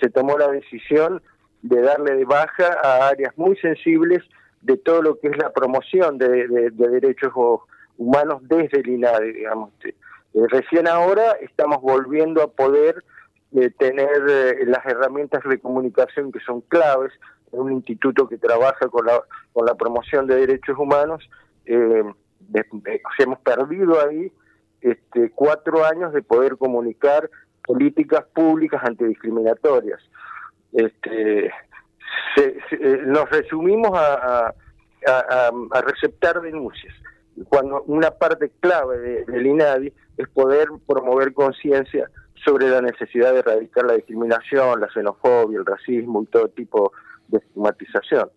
se 0.00 0.08
tomó 0.10 0.38
la 0.38 0.48
decisión 0.48 1.20
de 1.62 1.80
darle 1.82 2.14
de 2.14 2.24
baja 2.24 2.78
a 2.82 3.08
áreas 3.08 3.36
muy 3.36 3.56
sensibles 3.56 4.22
de 4.60 4.76
todo 4.76 5.02
lo 5.02 5.18
que 5.18 5.28
es 5.28 5.36
la 5.36 5.52
promoción 5.52 6.16
de, 6.16 6.70
derechos 6.70 7.32
humanos 7.98 8.40
desde 8.42 8.80
el 8.80 8.88
INADE, 8.88 9.32
digamos. 9.32 9.70
Eh, 9.84 9.92
recién 10.48 10.86
ahora 10.86 11.32
estamos 11.42 11.80
volviendo 11.82 12.42
a 12.42 12.50
poder 12.50 13.02
eh, 13.52 13.70
tener 13.78 14.08
las 14.66 14.84
herramientas 14.86 15.42
de 15.44 15.58
comunicación 15.58 16.32
que 16.32 16.40
son 16.40 16.60
claves 16.62 17.12
en 17.54 17.60
un 17.60 17.72
instituto 17.72 18.28
que 18.28 18.38
trabaja 18.38 18.88
con 18.88 19.06
la, 19.06 19.22
con 19.52 19.64
la 19.66 19.74
promoción 19.74 20.26
de 20.26 20.36
derechos 20.36 20.76
humanos. 20.78 21.28
hemos 21.64 23.38
perdido 23.42 24.06
ahí 24.06 24.32
este, 24.80 25.30
cuatro 25.30 25.84
años 25.84 26.12
de 26.12 26.22
poder 26.22 26.56
comunicar 26.58 27.30
políticas 27.66 28.24
públicas 28.34 28.82
antidiscriminatorias 28.84 30.00
este, 30.74 31.46
eh, 31.46 33.02
nos 33.06 33.30
resumimos 33.30 33.92
a, 33.94 34.52
a, 35.06 35.80
receptar 35.82 36.40
denuncias. 36.40 36.94
Cuando 37.48 37.82
una 37.84 38.10
parte 38.10 38.50
clave 38.60 39.24
del 39.26 39.46
INADI 39.46 39.92
es 40.16 40.28
poder 40.28 40.68
promover 40.86 41.32
conciencia 41.32 42.10
sobre 42.44 42.68
la 42.68 42.80
necesidad 42.80 43.32
de 43.32 43.40
erradicar 43.40 43.84
la 43.84 43.94
discriminación, 43.94 44.80
la 44.80 44.88
xenofobia, 44.92 45.58
el 45.58 45.66
racismo 45.66 46.22
y 46.22 46.26
todo 46.26 46.48
tipo 46.48 46.92
de 46.92 46.94
estigmatización. 47.32 48.30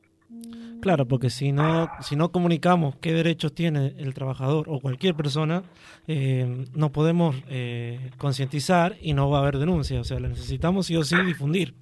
Claro, 0.82 1.06
porque 1.06 1.30
si 1.30 1.52
no, 1.52 1.90
si 2.02 2.16
no 2.16 2.32
comunicamos 2.32 2.96
qué 2.98 3.14
derechos 3.14 3.54
tiene 3.54 3.96
el 3.98 4.14
trabajador 4.14 4.66
o 4.70 4.80
cualquier 4.80 5.16
persona, 5.16 5.64
eh, 6.08 6.66
no 6.76 6.92
podemos 6.92 7.36
eh, 7.50 8.12
concientizar 8.18 8.96
y 9.02 9.14
no 9.14 9.30
va 9.30 9.40
a 9.40 9.42
haber 9.42 9.58
denuncia. 9.58 10.00
O 10.00 10.04
sea, 10.04 10.20
la 10.20 10.28
necesitamos 10.28 10.88
sí 10.88 10.96
o 10.96 11.04
sí 11.04 11.16
difundir. 11.26 11.74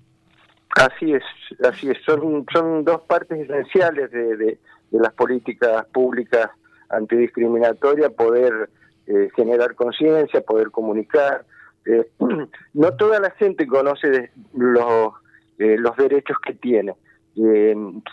Así 0.76 1.14
es, 1.14 1.24
así 1.64 1.90
es. 1.90 1.98
Son, 2.06 2.46
son 2.52 2.84
dos 2.84 3.02
partes 3.02 3.50
esenciales 3.50 4.12
de, 4.12 4.36
de, 4.38 4.60
las 4.92 5.14
políticas 5.14 5.86
públicas 5.88 6.50
antidiscriminatorias, 6.90 8.12
poder 8.12 8.70
eh, 9.08 9.30
generar 9.36 9.76
conciencia, 9.76 10.42
poder 10.42 10.72
comunicar. 10.72 11.46
Eh, 11.86 12.10
no 12.74 12.92
toda 12.96 13.20
la 13.20 13.32
gente 13.32 13.68
conoce 13.68 14.32
los, 14.54 15.14
eh, 15.60 15.78
los 15.78 15.96
derechos 15.98 16.38
que 16.46 16.54
tiene. 16.54 16.94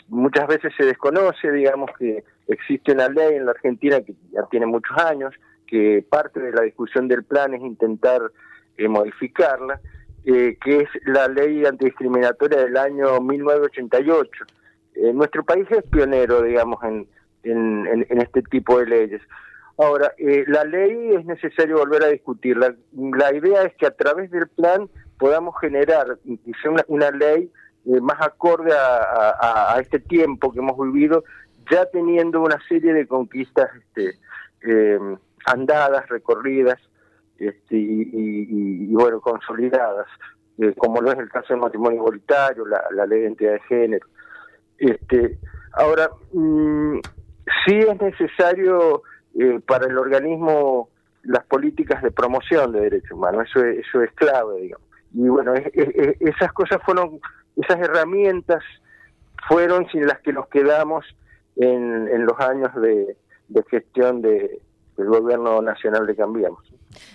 muchas 0.08 0.46
veces 0.48 0.72
se 0.76 0.84
desconoce, 0.84 1.50
digamos, 1.52 1.90
que 1.98 2.24
existe 2.48 2.92
una 2.92 3.08
ley 3.08 3.36
en 3.36 3.46
la 3.46 3.52
Argentina 3.52 4.00
que 4.00 4.14
ya 4.32 4.42
tiene 4.50 4.66
muchos 4.66 4.96
años, 4.98 5.34
que 5.66 6.04
parte 6.08 6.40
de 6.40 6.52
la 6.52 6.62
discusión 6.62 7.08
del 7.08 7.24
plan 7.24 7.54
es 7.54 7.62
intentar 7.62 8.20
modificarla 8.88 9.80
eh, 10.24 10.56
que 10.62 10.82
es 10.82 10.88
la 11.04 11.26
ley 11.26 11.64
antidiscriminatoria 11.64 12.60
del 12.60 12.76
año 12.76 13.20
1988. 13.20 14.30
Eh, 14.94 15.12
nuestro 15.12 15.44
país 15.44 15.66
es 15.70 15.82
pionero, 15.84 16.42
digamos, 16.42 16.78
en, 16.84 17.08
en, 17.42 18.20
este 18.20 18.42
tipo 18.42 18.78
de 18.78 18.86
leyes. 18.86 19.20
Ahora, 19.78 20.12
eh, 20.18 20.44
la 20.46 20.64
ley 20.64 21.14
es 21.16 21.24
necesario 21.24 21.78
volver 21.78 22.04
a 22.04 22.08
discutirla. 22.08 22.72
La 22.92 23.34
idea 23.34 23.62
es 23.64 23.74
que 23.74 23.86
a 23.86 23.90
través 23.90 24.30
del 24.30 24.46
plan 24.46 24.88
podamos 25.22 25.54
generar 25.60 26.18
una, 26.88 27.10
ley 27.12 27.48
más 27.84 28.20
acorde 28.20 28.72
a, 28.74 29.78
este 29.80 30.00
tiempo 30.00 30.50
que 30.50 30.58
hemos 30.58 30.76
vivido, 30.76 31.22
ya 31.70 31.86
teniendo 31.86 32.40
una 32.40 32.58
serie 32.68 32.92
de 32.92 33.06
conquistas 33.06 33.70
este, 33.76 34.98
andadas, 35.44 36.08
recorridas, 36.08 36.80
este, 37.38 37.76
y, 37.76 38.92
bueno, 38.92 39.20
consolidadas, 39.20 40.08
eh, 40.58 40.74
como 40.76 41.00
lo 41.00 41.12
es 41.12 41.18
el 41.20 41.30
caso 41.30 41.54
del 41.54 41.62
matrimonio 41.62 42.00
igualitario, 42.00 42.66
la, 42.66 43.06
ley 43.06 43.20
de 43.20 43.26
identidad 43.26 43.52
de 43.52 43.60
género. 43.60 44.06
Este, 44.76 45.38
ahora, 45.74 46.10
mm, 46.32 46.98
sí 47.64 47.78
es 47.78 48.00
necesario 48.00 49.04
eh, 49.38 49.60
para 49.64 49.86
el 49.86 49.96
organismo 49.96 50.88
las 51.22 51.44
políticas 51.44 52.02
de 52.02 52.10
promoción 52.10 52.72
de 52.72 52.80
derechos 52.80 53.12
humanos, 53.12 53.46
eso 53.48 53.64
es, 53.64 53.86
eso 53.86 54.02
es 54.02 54.10
clave, 54.14 54.62
digamos. 54.62 54.91
Y 55.14 55.28
bueno, 55.28 55.54
esas 55.54 56.52
cosas 56.52 56.78
fueron, 56.84 57.20
esas 57.56 57.78
herramientas 57.80 58.62
fueron 59.48 59.88
sin 59.90 60.06
las 60.06 60.20
que 60.20 60.32
nos 60.32 60.48
quedamos 60.48 61.04
en, 61.56 62.08
en 62.08 62.24
los 62.24 62.38
años 62.40 62.74
de, 62.80 63.16
de 63.48 63.62
gestión 63.70 64.22
de, 64.22 64.60
del 64.96 65.06
gobierno 65.06 65.60
nacional 65.62 66.06
de 66.06 66.16
Cambiamos. 66.16 66.60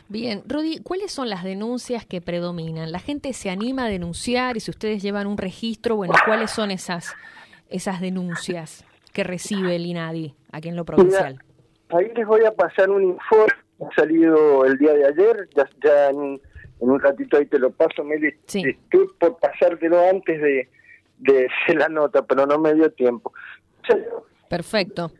Bien, 0.09 0.43
Rodi, 0.47 0.79
¿cuáles 0.81 1.11
son 1.11 1.29
las 1.29 1.43
denuncias 1.43 2.05
que 2.05 2.21
predominan? 2.21 2.91
¿La 2.91 2.99
gente 2.99 3.33
se 3.33 3.49
anima 3.49 3.85
a 3.85 3.89
denunciar 3.89 4.57
y 4.57 4.59
si 4.59 4.71
ustedes 4.71 5.01
llevan 5.01 5.27
un 5.27 5.37
registro, 5.37 5.95
bueno, 5.95 6.13
cuáles 6.25 6.51
son 6.51 6.71
esas, 6.71 7.15
esas 7.69 8.01
denuncias 8.01 8.85
que 9.13 9.23
recibe 9.23 9.75
el 9.75 9.85
INADI 9.85 10.35
aquí 10.51 10.69
en 10.69 10.75
lo 10.75 10.85
provincial? 10.85 11.39
ahí 11.89 12.11
les 12.15 12.27
voy 12.27 12.43
a 12.43 12.51
pasar 12.51 12.89
un 12.89 13.03
informe 13.03 13.53
que 13.77 13.85
ha 13.85 13.95
salido 13.95 14.65
el 14.65 14.77
día 14.77 14.93
de 14.93 15.05
ayer, 15.05 15.49
ya, 15.83 16.09
en, 16.09 16.41
un 16.79 16.99
ratito 16.99 17.37
ahí 17.37 17.45
te 17.45 17.59
lo 17.59 17.71
paso, 17.71 18.03
Meli. 18.03 18.33
Sí. 18.45 18.63
Estoy 18.65 19.07
por 19.19 19.37
pasártelo 19.39 19.99
antes 20.09 20.41
de, 20.41 20.69
de, 21.19 21.49
la 21.75 21.89
nota, 21.89 22.25
pero 22.25 22.45
no 22.45 22.59
me 22.59 22.73
dio 22.73 22.91
tiempo. 22.91 23.33
Perfecto 24.49 25.11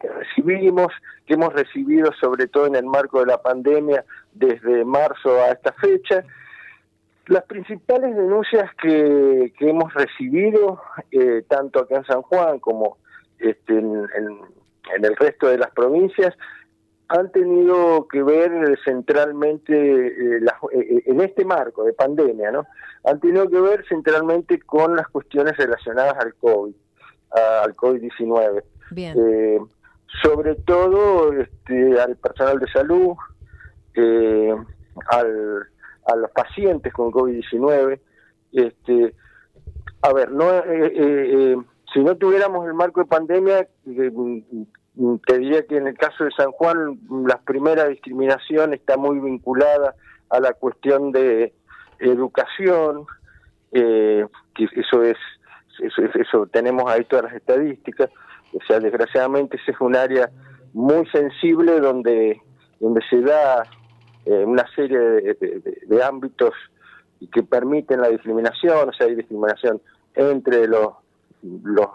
que 0.00 0.08
recibimos, 0.08 0.92
que 1.26 1.34
hemos 1.34 1.52
recibido 1.52 2.12
sobre 2.20 2.46
todo 2.46 2.66
en 2.66 2.76
el 2.76 2.84
marco 2.84 3.20
de 3.20 3.26
la 3.26 3.40
pandemia 3.40 4.04
desde 4.32 4.84
marzo 4.84 5.40
a 5.42 5.52
esta 5.52 5.72
fecha. 5.72 6.24
Las 7.26 7.44
principales 7.44 8.14
denuncias 8.14 8.70
que, 8.80 9.52
hemos 9.60 9.92
recibido, 9.94 10.80
eh, 11.10 11.42
tanto 11.48 11.80
acá 11.80 11.96
en 11.96 12.04
San 12.04 12.22
Juan 12.22 12.60
como 12.60 12.98
este, 13.38 13.76
en, 13.78 14.06
el 15.02 15.16
resto 15.16 15.48
de 15.48 15.58
las 15.58 15.70
provincias, 15.72 16.34
han 17.08 17.30
tenido 17.30 18.08
que 18.08 18.22
ver 18.22 18.78
centralmente, 18.84 19.74
eh, 19.74 20.40
eh, 20.72 21.02
en 21.06 21.20
este 21.20 21.44
marco 21.44 21.84
de 21.84 21.92
pandemia, 21.92 22.50
¿no? 22.50 22.66
Han 23.04 23.20
tenido 23.20 23.48
que 23.48 23.60
ver 23.60 23.84
centralmente 23.88 24.60
con 24.60 24.96
las 24.96 25.08
cuestiones 25.08 25.56
relacionadas 25.56 26.16
al 26.18 26.34
COVID, 26.34 26.74
al 27.64 27.76
COVID-19. 27.76 28.62
sobre 30.22 30.54
todo 30.54 31.32
este, 31.32 32.00
al 32.00 32.16
personal 32.16 32.58
de 32.58 32.68
salud, 32.68 33.14
al 35.08 35.66
a 36.06 36.16
los 36.16 36.30
pacientes 36.30 36.92
con 36.92 37.10
COVID-19. 37.10 38.00
Este, 38.52 39.14
a 40.02 40.12
ver, 40.12 40.30
no, 40.30 40.50
eh, 40.50 40.64
eh, 40.86 40.92
eh, 40.96 41.56
si 41.92 42.00
no 42.00 42.16
tuviéramos 42.16 42.66
el 42.66 42.74
marco 42.74 43.00
de 43.00 43.06
pandemia, 43.06 43.68
te 45.26 45.38
diría 45.38 45.66
que 45.66 45.76
en 45.76 45.88
el 45.88 45.96
caso 45.96 46.24
de 46.24 46.30
San 46.30 46.52
Juan 46.52 46.98
la 47.26 47.38
primera 47.38 47.86
discriminación 47.88 48.74
está 48.74 48.96
muy 48.96 49.18
vinculada 49.18 49.94
a 50.30 50.40
la 50.40 50.52
cuestión 50.54 51.12
de 51.12 51.52
educación, 51.98 53.06
que 53.72 54.28
eso 54.58 55.02
es, 55.02 55.16
eso, 55.80 56.46
tenemos 56.46 56.90
ahí 56.90 57.04
todas 57.04 57.26
las 57.26 57.34
estadísticas, 57.34 58.10
o 58.52 58.58
sea, 58.66 58.80
desgraciadamente 58.80 59.58
ese 59.58 59.72
es 59.72 59.80
un 59.80 59.96
área 59.96 60.30
muy 60.72 61.06
sensible 61.08 61.78
donde 61.80 62.40
donde 62.80 63.00
se 63.08 63.20
da 63.20 63.62
eh, 64.24 64.44
una 64.44 64.66
serie 64.74 64.98
de, 64.98 66.02
ámbitos 66.02 66.52
que 67.32 67.42
permiten 67.42 68.00
la 68.00 68.08
discriminación, 68.08 68.88
o 68.88 68.92
sea, 68.92 69.06
hay 69.06 69.14
discriminación 69.14 69.80
entre 70.14 70.66
los, 70.66 70.94
los, 71.42 71.86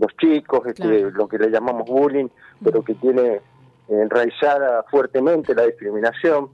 los 0.00 0.16
chicos, 0.16 0.66
este, 0.66 1.10
lo 1.10 1.28
que 1.28 1.38
le 1.38 1.50
llamamos 1.50 1.86
bullying, 1.86 2.28
pero 2.64 2.82
que 2.82 2.94
tiene 2.94 3.40
enraizada 3.88 4.82
fuertemente 4.84 5.54
la 5.54 5.66
discriminación. 5.66 6.48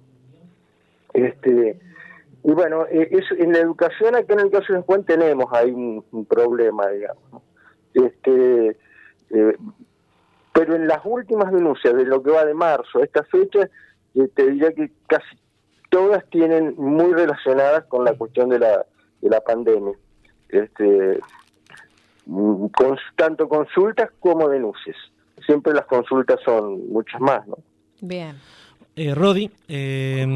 Este, 1.12 1.78
y 2.42 2.52
bueno, 2.52 2.86
eh, 2.86 3.08
es, 3.12 3.24
en 3.38 3.52
la 3.52 3.60
educación, 3.60 4.16
aquí 4.16 4.32
en 4.32 4.40
el 4.40 4.50
caso 4.50 4.72
de 4.72 4.80
Juan 4.82 5.04
tenemos 5.04 5.46
ahí 5.52 5.70
un, 5.70 6.26
problema, 6.26 6.88
digamos. 6.88 7.42
Este, 7.94 8.76
eh, 9.30 9.56
pero 10.52 10.74
en 10.74 10.88
las 10.88 11.00
últimas 11.04 11.52
denuncias 11.52 11.94
de 11.94 12.04
lo 12.04 12.22
que 12.22 12.32
va 12.32 12.44
de 12.44 12.54
marzo 12.54 12.98
a 12.98 13.04
esta 13.04 13.22
fecha, 13.24 13.68
te 14.34 14.50
diría 14.50 14.72
que 14.72 14.90
casi 15.06 15.36
todas 15.90 16.24
tienen 16.30 16.74
muy 16.76 17.12
relacionadas 17.12 17.84
con 17.84 18.04
la 18.04 18.14
cuestión 18.14 18.48
de 18.48 18.58
la, 18.58 18.86
de 19.20 19.30
la 19.30 19.40
pandemia. 19.40 19.94
Este, 20.48 21.20
con, 22.26 22.98
tanto 23.16 23.48
consultas 23.48 24.10
como 24.20 24.48
denuncias. 24.48 24.96
Siempre 25.44 25.72
las 25.72 25.86
consultas 25.86 26.38
son 26.44 26.88
muchas 26.88 27.20
más, 27.20 27.46
¿no? 27.46 27.56
Bien. 28.00 28.36
Eh, 28.94 29.14
Rodi, 29.14 29.50
eh, 29.68 30.26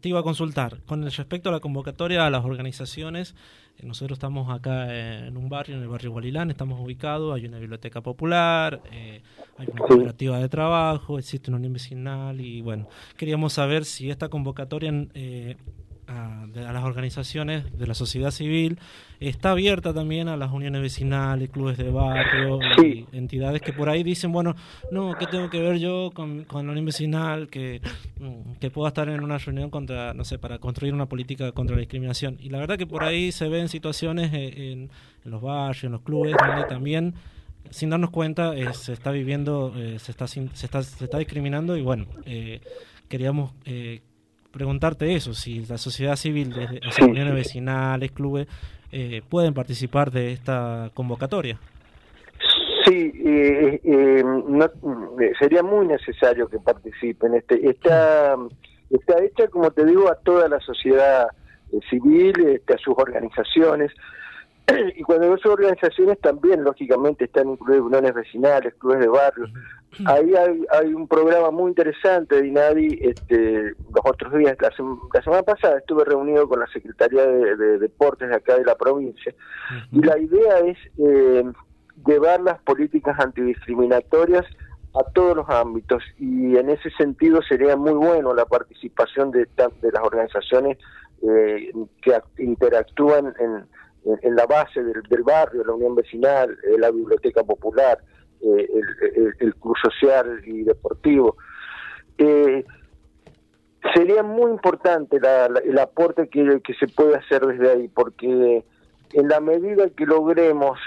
te 0.00 0.08
iba 0.08 0.20
a 0.20 0.22
consultar 0.22 0.78
con 0.86 1.02
respecto 1.02 1.50
a 1.50 1.52
la 1.52 1.60
convocatoria 1.60 2.26
a 2.26 2.30
las 2.30 2.44
organizaciones 2.44 3.34
nosotros 3.82 4.16
estamos 4.16 4.50
acá 4.50 4.94
en 5.26 5.36
un 5.36 5.48
barrio, 5.48 5.76
en 5.76 5.82
el 5.82 5.88
barrio 5.88 6.10
Gualilán, 6.10 6.50
estamos 6.50 6.80
ubicados, 6.80 7.34
hay 7.34 7.46
una 7.46 7.58
biblioteca 7.58 8.00
popular, 8.00 8.80
eh, 8.92 9.22
hay 9.56 9.68
una 9.72 9.80
cooperativa 9.80 10.38
de 10.38 10.48
trabajo, 10.48 11.18
existe 11.18 11.50
una 11.50 11.58
unión 11.58 11.72
vecinal 11.72 12.40
y 12.40 12.60
bueno, 12.60 12.88
queríamos 13.16 13.54
saber 13.54 13.84
si 13.84 14.10
esta 14.10 14.28
convocatoria 14.28 14.92
eh, 16.10 16.64
a, 16.66 16.72
las 16.72 16.84
organizaciones 16.84 17.78
de 17.78 17.86
la 17.86 17.94
sociedad 17.94 18.30
civil, 18.30 18.78
está 19.20 19.52
abierta 19.52 19.94
también 19.94 20.28
a 20.28 20.36
las 20.36 20.50
uniones 20.50 20.82
vecinales, 20.82 21.50
clubes 21.50 21.76
de 21.78 21.90
barrio, 21.90 22.58
y 22.82 23.06
entidades 23.12 23.60
que 23.62 23.72
por 23.72 23.88
ahí 23.88 24.02
dicen, 24.02 24.32
bueno, 24.32 24.56
no, 24.90 25.14
¿qué 25.18 25.26
tengo 25.26 25.48
que 25.50 25.60
ver 25.60 25.78
yo 25.78 26.10
con, 26.12 26.46
la 26.50 26.58
unión 26.58 26.84
vecinal? 26.84 27.48
Que, 27.48 27.80
mm, 28.18 28.54
que 28.58 28.70
pueda 28.70 28.88
estar 28.88 29.08
en 29.08 29.22
una 29.22 29.38
reunión 29.38 29.70
contra, 29.70 30.14
no 30.14 30.24
sé, 30.24 30.38
para 30.38 30.58
construir 30.58 30.94
una 30.94 31.06
política 31.06 31.52
contra 31.52 31.76
la 31.76 31.80
discriminación. 31.80 32.36
Y 32.40 32.48
la 32.48 32.58
verdad 32.58 32.76
que 32.76 32.86
por 32.86 33.04
ahí 33.04 33.30
se 33.30 33.48
ven 33.48 33.68
situaciones 33.68 34.32
eh, 34.32 34.72
en, 34.72 34.90
los 35.24 35.40
barrios, 35.42 35.84
en 35.84 35.92
los 35.92 36.00
clubes, 36.02 36.34
donde 36.38 36.64
también 36.64 37.14
sin 37.70 37.90
darnos 37.90 38.10
cuenta 38.10 38.56
eh, 38.56 38.72
se 38.72 38.92
está 38.92 39.10
viviendo, 39.12 39.72
eh, 39.76 39.98
se, 39.98 40.10
está, 40.10 40.26
se, 40.26 40.40
está, 40.40 40.82
se 40.82 41.04
está 41.04 41.18
discriminando 41.18 41.76
y 41.76 41.82
bueno, 41.82 42.06
queríamos 43.08 43.52
preguntarte 44.52 45.14
eso, 45.14 45.34
si 45.34 45.64
la 45.66 45.78
sociedad 45.78 46.16
civil, 46.16 46.52
desde 46.52 46.80
las 46.80 46.98
uniones 46.98 47.34
vecinales, 47.34 48.12
clubes, 48.12 48.48
eh, 48.92 49.22
pueden 49.28 49.54
participar 49.54 50.10
de 50.10 50.32
esta 50.32 50.90
convocatoria. 50.94 51.58
Sí, 52.84 53.12
eh, 53.24 53.80
eh, 53.84 54.24
sería 55.38 55.62
muy 55.62 55.86
necesario 55.86 56.48
que 56.48 56.58
participen. 56.58 57.34
Este, 57.34 57.68
está, 57.68 58.36
está 58.90 59.22
hecha, 59.22 59.48
como 59.48 59.70
te 59.70 59.84
digo, 59.84 60.10
a 60.10 60.16
toda 60.16 60.48
la 60.48 60.58
sociedad 60.60 61.28
civil, 61.88 62.34
este, 62.48 62.74
a 62.74 62.78
sus 62.78 62.94
organizaciones. 62.96 63.92
y 64.96 65.02
cuando 65.02 65.36
sus 65.38 65.52
organizaciones 65.52 66.18
también, 66.20 66.64
lógicamente, 66.64 67.24
están 67.24 67.50
incluidas 67.50 67.82
uniones 67.82 68.14
vecinales, 68.14 68.74
clubes 68.74 69.00
de 69.00 69.08
barrios. 69.08 69.50
Ahí 70.06 70.32
hay, 70.70 70.94
un 70.94 71.08
programa 71.08 71.50
muy 71.50 71.70
interesante 71.70 72.40
de 72.40 72.48
INADI. 72.48 72.98
Este, 73.02 73.70
los 73.70 74.04
otros 74.04 74.32
días, 74.34 74.56
la, 74.60 74.70
semana 75.22 75.42
pasada, 75.42 75.78
estuve 75.78 76.04
reunido 76.04 76.48
con 76.48 76.60
la 76.60 76.66
Secretaría 76.68 77.26
de, 77.26 77.78
Deportes 77.78 78.28
de 78.28 78.36
acá 78.36 78.56
de 78.56 78.64
la 78.64 78.76
provincia. 78.76 79.34
Y 79.90 80.00
la 80.00 80.18
idea 80.18 80.58
es 80.60 80.78
eh, 80.98 81.44
llevar 82.06 82.40
las 82.40 82.60
políticas 82.62 83.18
antidiscriminatorias 83.18 84.46
a 84.94 85.04
todos 85.12 85.36
los 85.36 85.48
ámbitos 85.48 86.02
y 86.18 86.56
en 86.56 86.68
ese 86.68 86.90
sentido 86.90 87.42
sería 87.42 87.76
muy 87.76 87.92
bueno 87.92 88.34
la 88.34 88.44
participación 88.44 89.30
de, 89.30 89.46
de 89.56 89.92
las 89.92 90.02
organizaciones 90.02 90.78
eh, 91.22 91.70
que 92.02 92.20
interactúan 92.38 93.34
en, 93.38 93.66
en, 94.04 94.36
la 94.36 94.46
base 94.46 94.82
del, 94.82 95.22
barrio, 95.22 95.64
la 95.64 95.74
unión 95.74 95.94
vecinal, 95.94 96.50
eh, 96.50 96.78
la 96.78 96.90
biblioteca 96.90 97.42
popular, 97.42 97.98
eh, 98.40 98.68
el, 99.38 99.54
club 99.56 99.76
social 99.82 100.40
y 100.44 100.62
deportivo. 100.62 101.36
Eh, 102.18 102.64
sería 103.94 104.22
muy 104.22 104.50
importante 104.50 105.18
el 105.64 105.78
aporte 105.78 106.28
que, 106.28 106.60
se 106.78 106.88
puede 106.88 107.16
hacer 107.16 107.46
desde 107.46 107.70
ahí, 107.70 107.88
porque 107.88 108.64
en 109.12 109.28
la 109.28 109.40
medida 109.40 109.88
que 109.90 110.06
logremos 110.06 110.78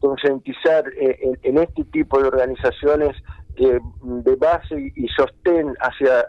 concientizar 0.00 0.84
en, 0.96 1.58
este 1.58 1.84
tipo 1.84 2.20
de 2.20 2.28
organizaciones 2.28 3.16
de 3.56 4.36
base 4.36 4.92
y 4.94 5.08
sostén 5.08 5.74
hacia, 5.80 6.20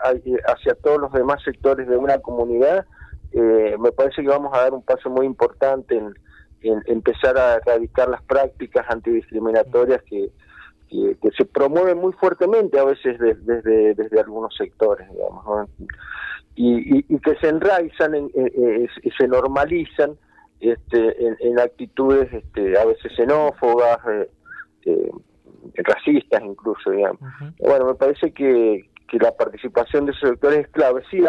hacia 0.47 0.75
todos 0.83 0.99
los 0.99 1.13
demás 1.13 1.41
sectores 1.43 1.87
de 1.87 1.97
una 1.97 2.17
comunidad, 2.19 2.85
eh, 3.31 3.75
me 3.79 3.91
parece 3.91 4.21
que 4.21 4.27
vamos 4.27 4.53
a 4.53 4.61
dar 4.61 4.73
un 4.73 4.83
paso 4.83 5.09
muy 5.09 5.25
importante 5.25 5.97
en, 5.97 6.13
empezar 6.85 7.37
a 7.37 7.55
erradicar 7.55 8.09
las 8.09 8.21
prácticas 8.23 8.85
antidiscriminatorias 8.89 10.01
que, 10.03 10.29
que, 10.89 11.31
se 11.37 11.45
promueven 11.45 11.97
muy 11.97 12.11
fuertemente 12.13 12.79
a 12.79 12.83
veces 12.83 13.17
desde, 13.19 13.93
desde 13.93 14.19
algunos 14.19 14.55
sectores, 14.55 15.07
digamos, 15.11 15.69
y, 16.55 17.05
y, 17.13 17.19
que 17.19 17.35
se 17.35 17.49
enraizan 17.49 18.15
y 18.15 19.11
se 19.11 19.27
normalizan 19.27 20.17
este, 20.59 21.15
en, 21.39 21.59
actitudes 21.59 22.33
este, 22.33 22.77
a 22.77 22.85
veces 22.85 23.13
xenófobas, 23.15 23.99
eh, 24.07 24.29
eh, 24.85 25.11
racistas 25.75 26.41
incluso, 26.43 26.89
digamos. 26.89 27.19
Bueno, 27.59 27.85
me 27.85 27.93
parece 27.93 28.31
que, 28.31 28.89
que 29.07 29.17
la 29.17 29.31
participación 29.31 30.05
de 30.05 30.11
esos 30.11 30.29
sectores 30.29 30.65
es 30.65 30.67
clave. 30.69 31.01
Sí, 31.09 31.23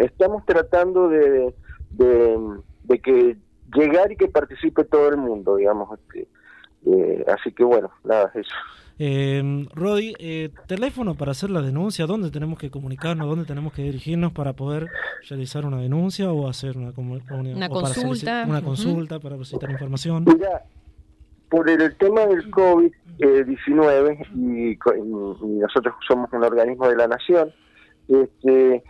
estamos 0.00 0.44
tratando 0.44 1.08
de, 1.08 1.54
de, 1.90 2.98
que 3.00 3.36
llegar 3.74 4.12
y 4.12 4.16
que 4.16 4.28
participe 4.28 4.84
todo 4.84 5.08
el 5.08 5.16
mundo, 5.16 5.56
digamos. 5.56 5.98
Este, 5.98 6.28
eh, 6.86 7.24
así 7.28 7.52
que 7.52 7.64
bueno, 7.64 7.90
nada, 8.04 8.30
eso. 8.34 8.54
Eh, 8.98 9.66
Rodi, 9.74 10.14
eh, 10.18 10.50
teléfono 10.66 11.14
para 11.14 11.32
hacer 11.32 11.50
la 11.50 11.62
denuncia, 11.62 12.06
¿dónde 12.06 12.30
tenemos 12.30 12.58
que 12.58 12.70
comunicarnos, 12.70 13.28
dónde 13.28 13.46
tenemos 13.46 13.72
que 13.72 13.82
dirigirnos 13.82 14.32
para 14.32 14.52
poder 14.52 14.88
realizar 15.28 15.64
una 15.64 15.78
denuncia 15.78 16.30
o 16.30 16.48
hacer 16.48 16.76
una, 16.76 16.92
una, 16.96 17.68
consulta? 17.68 18.44
una 18.46 18.62
consulta 18.62 19.18
para 19.18 19.36
solicitar 19.36 19.70
información? 19.70 20.24
Mira, 20.24 20.62
por 21.52 21.68
el 21.68 21.94
tema 21.96 22.24
del 22.24 22.50
COVID-19 22.50 24.26
y, 24.34 24.78
nosotros 25.60 25.94
somos 26.08 26.32
un 26.32 26.44
organismo 26.44 26.88
de 26.88 26.96
la 26.96 27.06
nación, 27.06 27.52
este, 28.08 28.82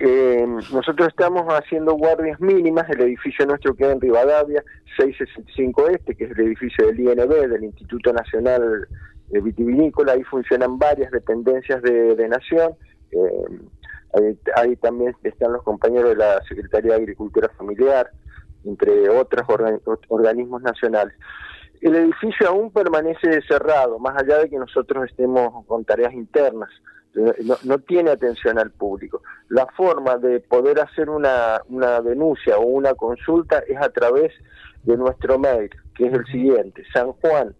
eh, 0.00 0.44
nosotros 0.72 1.06
estamos 1.06 1.46
haciendo 1.46 1.94
guardias 1.94 2.40
mínimas, 2.40 2.90
el 2.90 3.02
edificio 3.02 3.46
nuestro 3.46 3.76
queda 3.76 3.92
en 3.92 4.00
Rivadavia, 4.00 4.64
665 4.98 5.88
Este, 5.90 6.16
que 6.16 6.24
es 6.24 6.32
el 6.32 6.40
edificio 6.40 6.88
del 6.88 6.98
INB, 6.98 7.48
del 7.48 7.62
Instituto 7.62 8.12
Nacional 8.12 8.88
Vitivinícola, 9.28 10.14
ahí 10.14 10.24
funcionan 10.24 10.80
varias 10.80 11.12
dependencias 11.12 11.80
de, 11.82 12.28
Nación, 12.28 12.72
eh, 13.12 13.60
Ahí, 14.56 14.74
también 14.74 15.14
están 15.22 15.52
los 15.52 15.62
compañeros 15.62 16.10
de 16.10 16.16
la 16.16 16.42
Secretaría 16.42 16.94
de 16.94 17.02
Agricultura 17.02 17.48
Familiar, 17.56 18.10
entre 18.64 19.08
otros 19.08 19.46
organismos 20.08 20.62
nacionales. 20.62 21.14
El 21.80 21.96
edificio 21.96 22.48
aún 22.48 22.70
permanece 22.70 23.40
cerrado, 23.48 23.98
más 23.98 24.20
allá 24.22 24.38
de 24.38 24.50
que 24.50 24.58
nosotros 24.58 25.06
estemos 25.08 25.64
con 25.66 25.84
tareas 25.84 26.12
internas. 26.12 26.70
No, 27.64 27.78
tiene 27.78 28.10
atención 28.10 28.58
al 28.58 28.70
público. 28.70 29.22
La 29.48 29.66
forma 29.76 30.16
de 30.18 30.40
poder 30.40 30.78
hacer 30.80 31.10
una, 31.10 31.60
una 31.68 32.00
denuncia 32.00 32.56
o 32.58 32.66
una 32.66 32.94
consulta 32.94 33.64
es 33.66 33.76
a 33.78 33.88
través 33.88 34.32
de 34.84 34.96
nuestro 34.96 35.38
mail, 35.38 35.70
que 35.96 36.06
es 36.06 36.12
el 36.12 36.24
siguiente, 36.26 36.84
sanjuan 36.92 37.54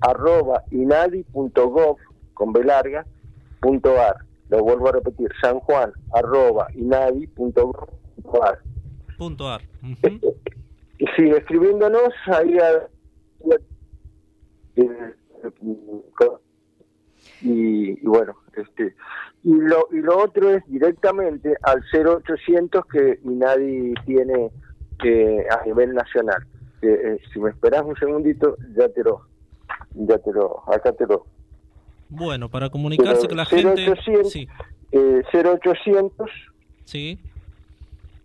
arroba 0.00 0.62
inadi.gov 0.70 1.96
con 2.34 2.52
B 2.52 2.64
larga, 2.64 3.04
punto 3.60 4.00
ar. 4.00 4.16
Lo 4.48 4.62
vuelvo 4.62 4.88
a 4.88 4.92
repetir, 4.92 5.30
sanjuan 5.40 5.92
arroba 6.12 6.68
inadi.gov.ar. 6.74 8.58
Punto 9.18 9.48
ar. 9.48 9.60
Y 10.98 11.06
sigue 11.16 11.38
escribiéndonos 11.38 12.12
ahí 12.26 12.58
a, 12.58 12.88
y, 17.42 18.06
bueno, 18.06 18.36
este 18.56 18.94
y 19.42 19.54
lo 19.54 19.88
y 19.90 20.00
lo 20.00 20.18
otro 20.18 20.50
es 20.50 20.66
directamente 20.66 21.54
al 21.62 21.82
0800 21.92 22.84
que 22.86 23.20
Inadi 23.24 23.94
tiene 24.04 24.50
que 25.00 25.46
a 25.50 25.64
nivel 25.64 25.94
nacional. 25.94 26.46
Eh, 26.82 27.18
si 27.32 27.40
me 27.40 27.50
esperas 27.50 27.82
un 27.84 27.96
segundito, 27.96 28.56
ya 28.76 28.88
te 28.88 29.02
lo 29.02 29.22
ya 29.94 30.18
te 30.18 30.32
lo 30.32 30.62
acá 30.70 30.92
te 30.92 31.06
lo 31.06 31.24
bueno, 32.10 32.48
para 32.48 32.70
comunicarse 32.70 33.28
con 33.28 33.36
la 33.36 33.44
gente... 33.44 33.88
0800, 33.88 34.32
sí. 34.32 34.48
Eh, 34.90 35.22
0800 35.32 36.28
sí. 36.84 37.20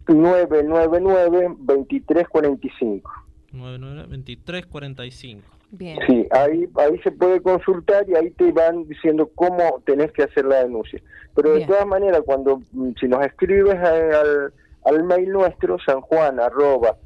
999 0.07 1.55
2345. 1.59 3.24
999 3.55 4.01
2345. 4.09 5.41
Bien. 5.71 5.97
Sí, 6.07 6.27
ahí, 6.31 6.69
ahí 6.75 6.99
se 6.99 7.11
puede 7.11 7.41
consultar 7.41 8.07
y 8.07 8.15
ahí 8.15 8.29
te 8.31 8.51
van 8.51 8.87
diciendo 8.87 9.29
cómo 9.35 9.81
tenés 9.85 10.11
que 10.11 10.23
hacer 10.23 10.45
la 10.45 10.63
denuncia. 10.63 11.01
Pero 11.33 11.53
de 11.53 11.65
todas 11.65 11.85
maneras, 11.85 12.21
cuando 12.25 12.61
mm, 12.71 12.91
si 12.99 13.07
nos 13.07 13.25
escribes 13.25 13.75
al, 13.75 14.53
al 14.85 15.03
mail 15.03 15.31
nuestro, 15.31 15.77
sanjuan 15.79 16.39
arroba 16.39 16.97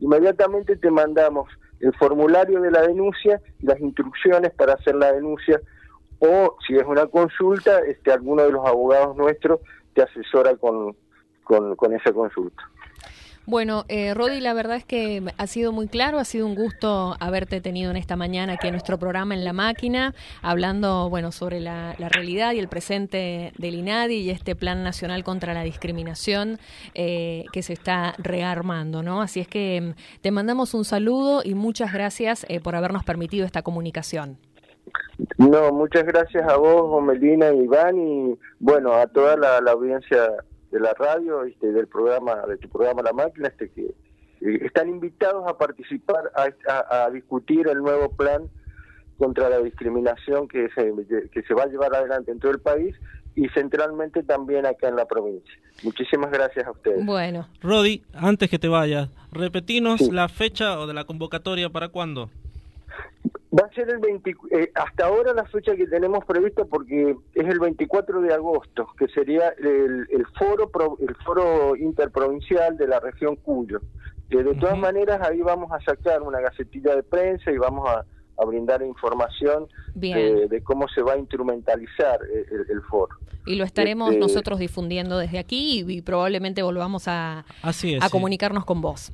inmediatamente 0.00 0.76
te 0.76 0.90
mandamos 0.90 1.48
el 1.80 1.94
formulario 1.94 2.60
de 2.60 2.70
la 2.70 2.82
denuncia 2.82 3.40
y 3.60 3.66
las 3.66 3.80
instrucciones 3.80 4.52
para 4.52 4.74
hacer 4.74 4.96
la 4.96 5.12
denuncia 5.12 5.60
o 6.18 6.56
si 6.66 6.74
es 6.76 6.84
una 6.84 7.06
consulta, 7.06 7.78
este 7.80 8.12
alguno 8.12 8.42
de 8.42 8.50
los 8.50 8.66
abogados 8.66 9.16
nuestros 9.16 9.60
te 9.94 10.02
asesora 10.02 10.56
con, 10.56 10.96
con, 11.44 11.92
esa 11.92 12.12
consulta. 12.12 12.62
Bueno, 13.48 13.86
eh, 13.88 14.12
Rodi, 14.12 14.42
la 14.42 14.52
verdad 14.52 14.76
es 14.76 14.84
que 14.84 15.22
ha 15.38 15.46
sido 15.46 15.72
muy 15.72 15.88
claro, 15.88 16.18
ha 16.18 16.26
sido 16.26 16.44
un 16.44 16.54
gusto 16.54 17.16
haberte 17.18 17.62
tenido 17.62 17.90
en 17.90 17.96
esta 17.96 18.14
mañana 18.14 18.52
aquí 18.52 18.66
en 18.66 18.74
nuestro 18.74 18.98
programa 18.98 19.32
en 19.32 19.42
La 19.42 19.54
Máquina, 19.54 20.14
hablando 20.42 21.08
bueno 21.08 21.32
sobre 21.32 21.58
la, 21.58 21.94
realidad 21.94 22.52
y 22.52 22.58
el 22.58 22.68
presente 22.68 23.54
del 23.56 23.76
INADI 23.76 24.16
y 24.16 24.28
este 24.28 24.54
Plan 24.54 24.84
Nacional 24.84 25.24
contra 25.24 25.54
la 25.54 25.62
Discriminación 25.62 26.58
eh, 26.92 27.46
que 27.50 27.62
se 27.62 27.72
está 27.72 28.14
rearmando, 28.18 29.02
¿no? 29.02 29.22
Así 29.22 29.40
es 29.40 29.48
que 29.48 29.80
mm, 29.80 30.20
te 30.20 30.30
mandamos 30.30 30.74
un 30.74 30.84
saludo 30.84 31.40
y 31.42 31.54
muchas 31.54 31.90
gracias 31.90 32.44
eh, 32.50 32.60
por 32.60 32.76
habernos 32.76 33.02
permitido 33.02 33.46
esta 33.46 33.62
comunicación. 33.62 34.36
No, 35.38 35.72
muchas 35.72 36.04
gracias 36.04 36.46
a 36.46 36.58
vos, 36.58 37.02
Melina 37.02 37.50
Iván, 37.50 37.96
y 37.96 38.38
bueno, 38.58 38.92
a 38.92 39.06
toda 39.06 39.38
la 39.38 39.72
audiencia 39.72 40.34
de 40.70 40.80
la 40.80 40.92
radio, 40.94 41.44
este, 41.44 41.72
del 41.72 41.86
programa, 41.86 42.46
de 42.46 42.56
tu 42.58 42.68
programa 42.68 43.02
La 43.02 43.12
Máquina, 43.12 43.48
este 43.48 43.70
que 43.70 43.82
eh, 43.82 44.58
están 44.64 44.88
invitados 44.88 45.44
a 45.48 45.56
participar, 45.56 46.30
a, 46.34 47.10
discutir 47.10 47.68
el 47.68 47.78
nuevo 47.78 48.10
plan 48.10 48.48
contra 49.18 49.48
la 49.48 49.58
discriminación 49.60 50.46
que 50.46 50.68
se, 50.74 50.92
que 51.32 51.42
se 51.42 51.54
va 51.54 51.64
a 51.64 51.66
llevar 51.66 51.94
adelante 51.94 52.30
en 52.30 52.38
todo 52.38 52.52
el 52.52 52.60
país 52.60 52.94
y 53.34 53.48
centralmente 53.50 54.22
también 54.22 54.66
acá 54.66 54.88
en 54.88 54.96
la 54.96 55.06
provincia. 55.06 55.52
Muchísimas 55.84 56.30
gracias 56.30 56.66
a 56.66 56.72
ustedes. 56.72 57.04
Bueno. 57.06 57.48
Rodi, 57.60 58.02
antes 58.12 58.50
que 58.50 58.58
te 58.58 58.66
vayas, 58.66 59.08
repetinos 59.30 60.00
la 60.00 60.28
fecha 60.28 60.78
o 60.78 60.86
de 60.86 60.94
la 60.94 61.04
convocatoria 61.04 61.70
para 61.70 61.88
cuándo. 61.88 62.30
Va 63.56 63.66
a 63.66 63.74
ser 63.74 63.88
el 63.88 63.98
20, 63.98 64.36
eh, 64.50 64.70
hasta 64.74 65.06
ahora 65.06 65.32
la 65.32 65.44
fecha 65.46 65.74
que 65.74 65.86
tenemos 65.86 66.22
prevista 66.26 66.66
porque 66.66 67.16
es 67.34 67.46
el 67.46 67.58
24 67.58 68.20
de 68.20 68.34
agosto, 68.34 68.88
que 68.98 69.08
sería 69.08 69.54
el, 69.58 70.06
foro 70.38 70.70
el 71.00 71.16
foro 71.24 71.74
interprovincial 71.74 72.76
de 72.76 72.86
la 72.86 73.00
región 73.00 73.36
Cuyo. 73.36 73.80
de 74.28 74.54
todas 74.56 74.76
maneras 74.76 75.26
ahí 75.26 75.40
vamos 75.40 75.72
a 75.72 75.80
sacar 75.80 76.20
una 76.20 76.40
gacetilla 76.40 76.94
de 76.94 77.02
prensa 77.02 77.50
y 77.50 77.56
vamos 77.56 77.88
a, 77.88 78.04
brindar 78.46 78.82
información 78.82 79.66
de, 79.94 80.62
cómo 80.62 80.86
se 80.88 81.02
va 81.02 81.14
a 81.14 81.18
instrumentalizar 81.18 82.20
el, 82.68 82.82
foro. 82.82 83.16
Y 83.46 83.56
lo 83.56 83.64
estaremos 83.64 84.10
este, 84.10 84.20
nosotros 84.20 84.60
difundiendo 84.60 85.18
desde 85.18 85.40
aquí 85.40 85.84
y, 85.88 86.02
probablemente 86.02 86.62
volvamos 86.62 87.08
a, 87.08 87.44
a 87.62 88.10
comunicarnos 88.10 88.64
con 88.64 88.80
vos. 88.80 89.10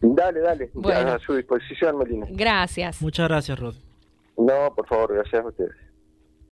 Dale, 0.00 0.40
dale. 0.40 0.70
A 0.84 1.18
su 1.18 1.34
disposición, 1.34 1.98
Melina. 1.98 2.26
Gracias. 2.30 3.02
Muchas 3.02 3.28
gracias, 3.28 3.58
Rod. 3.58 3.74
No, 4.36 4.74
por 4.74 4.86
favor, 4.86 5.14
gracias 5.14 5.44
a 5.44 5.48
ustedes. 5.48 5.89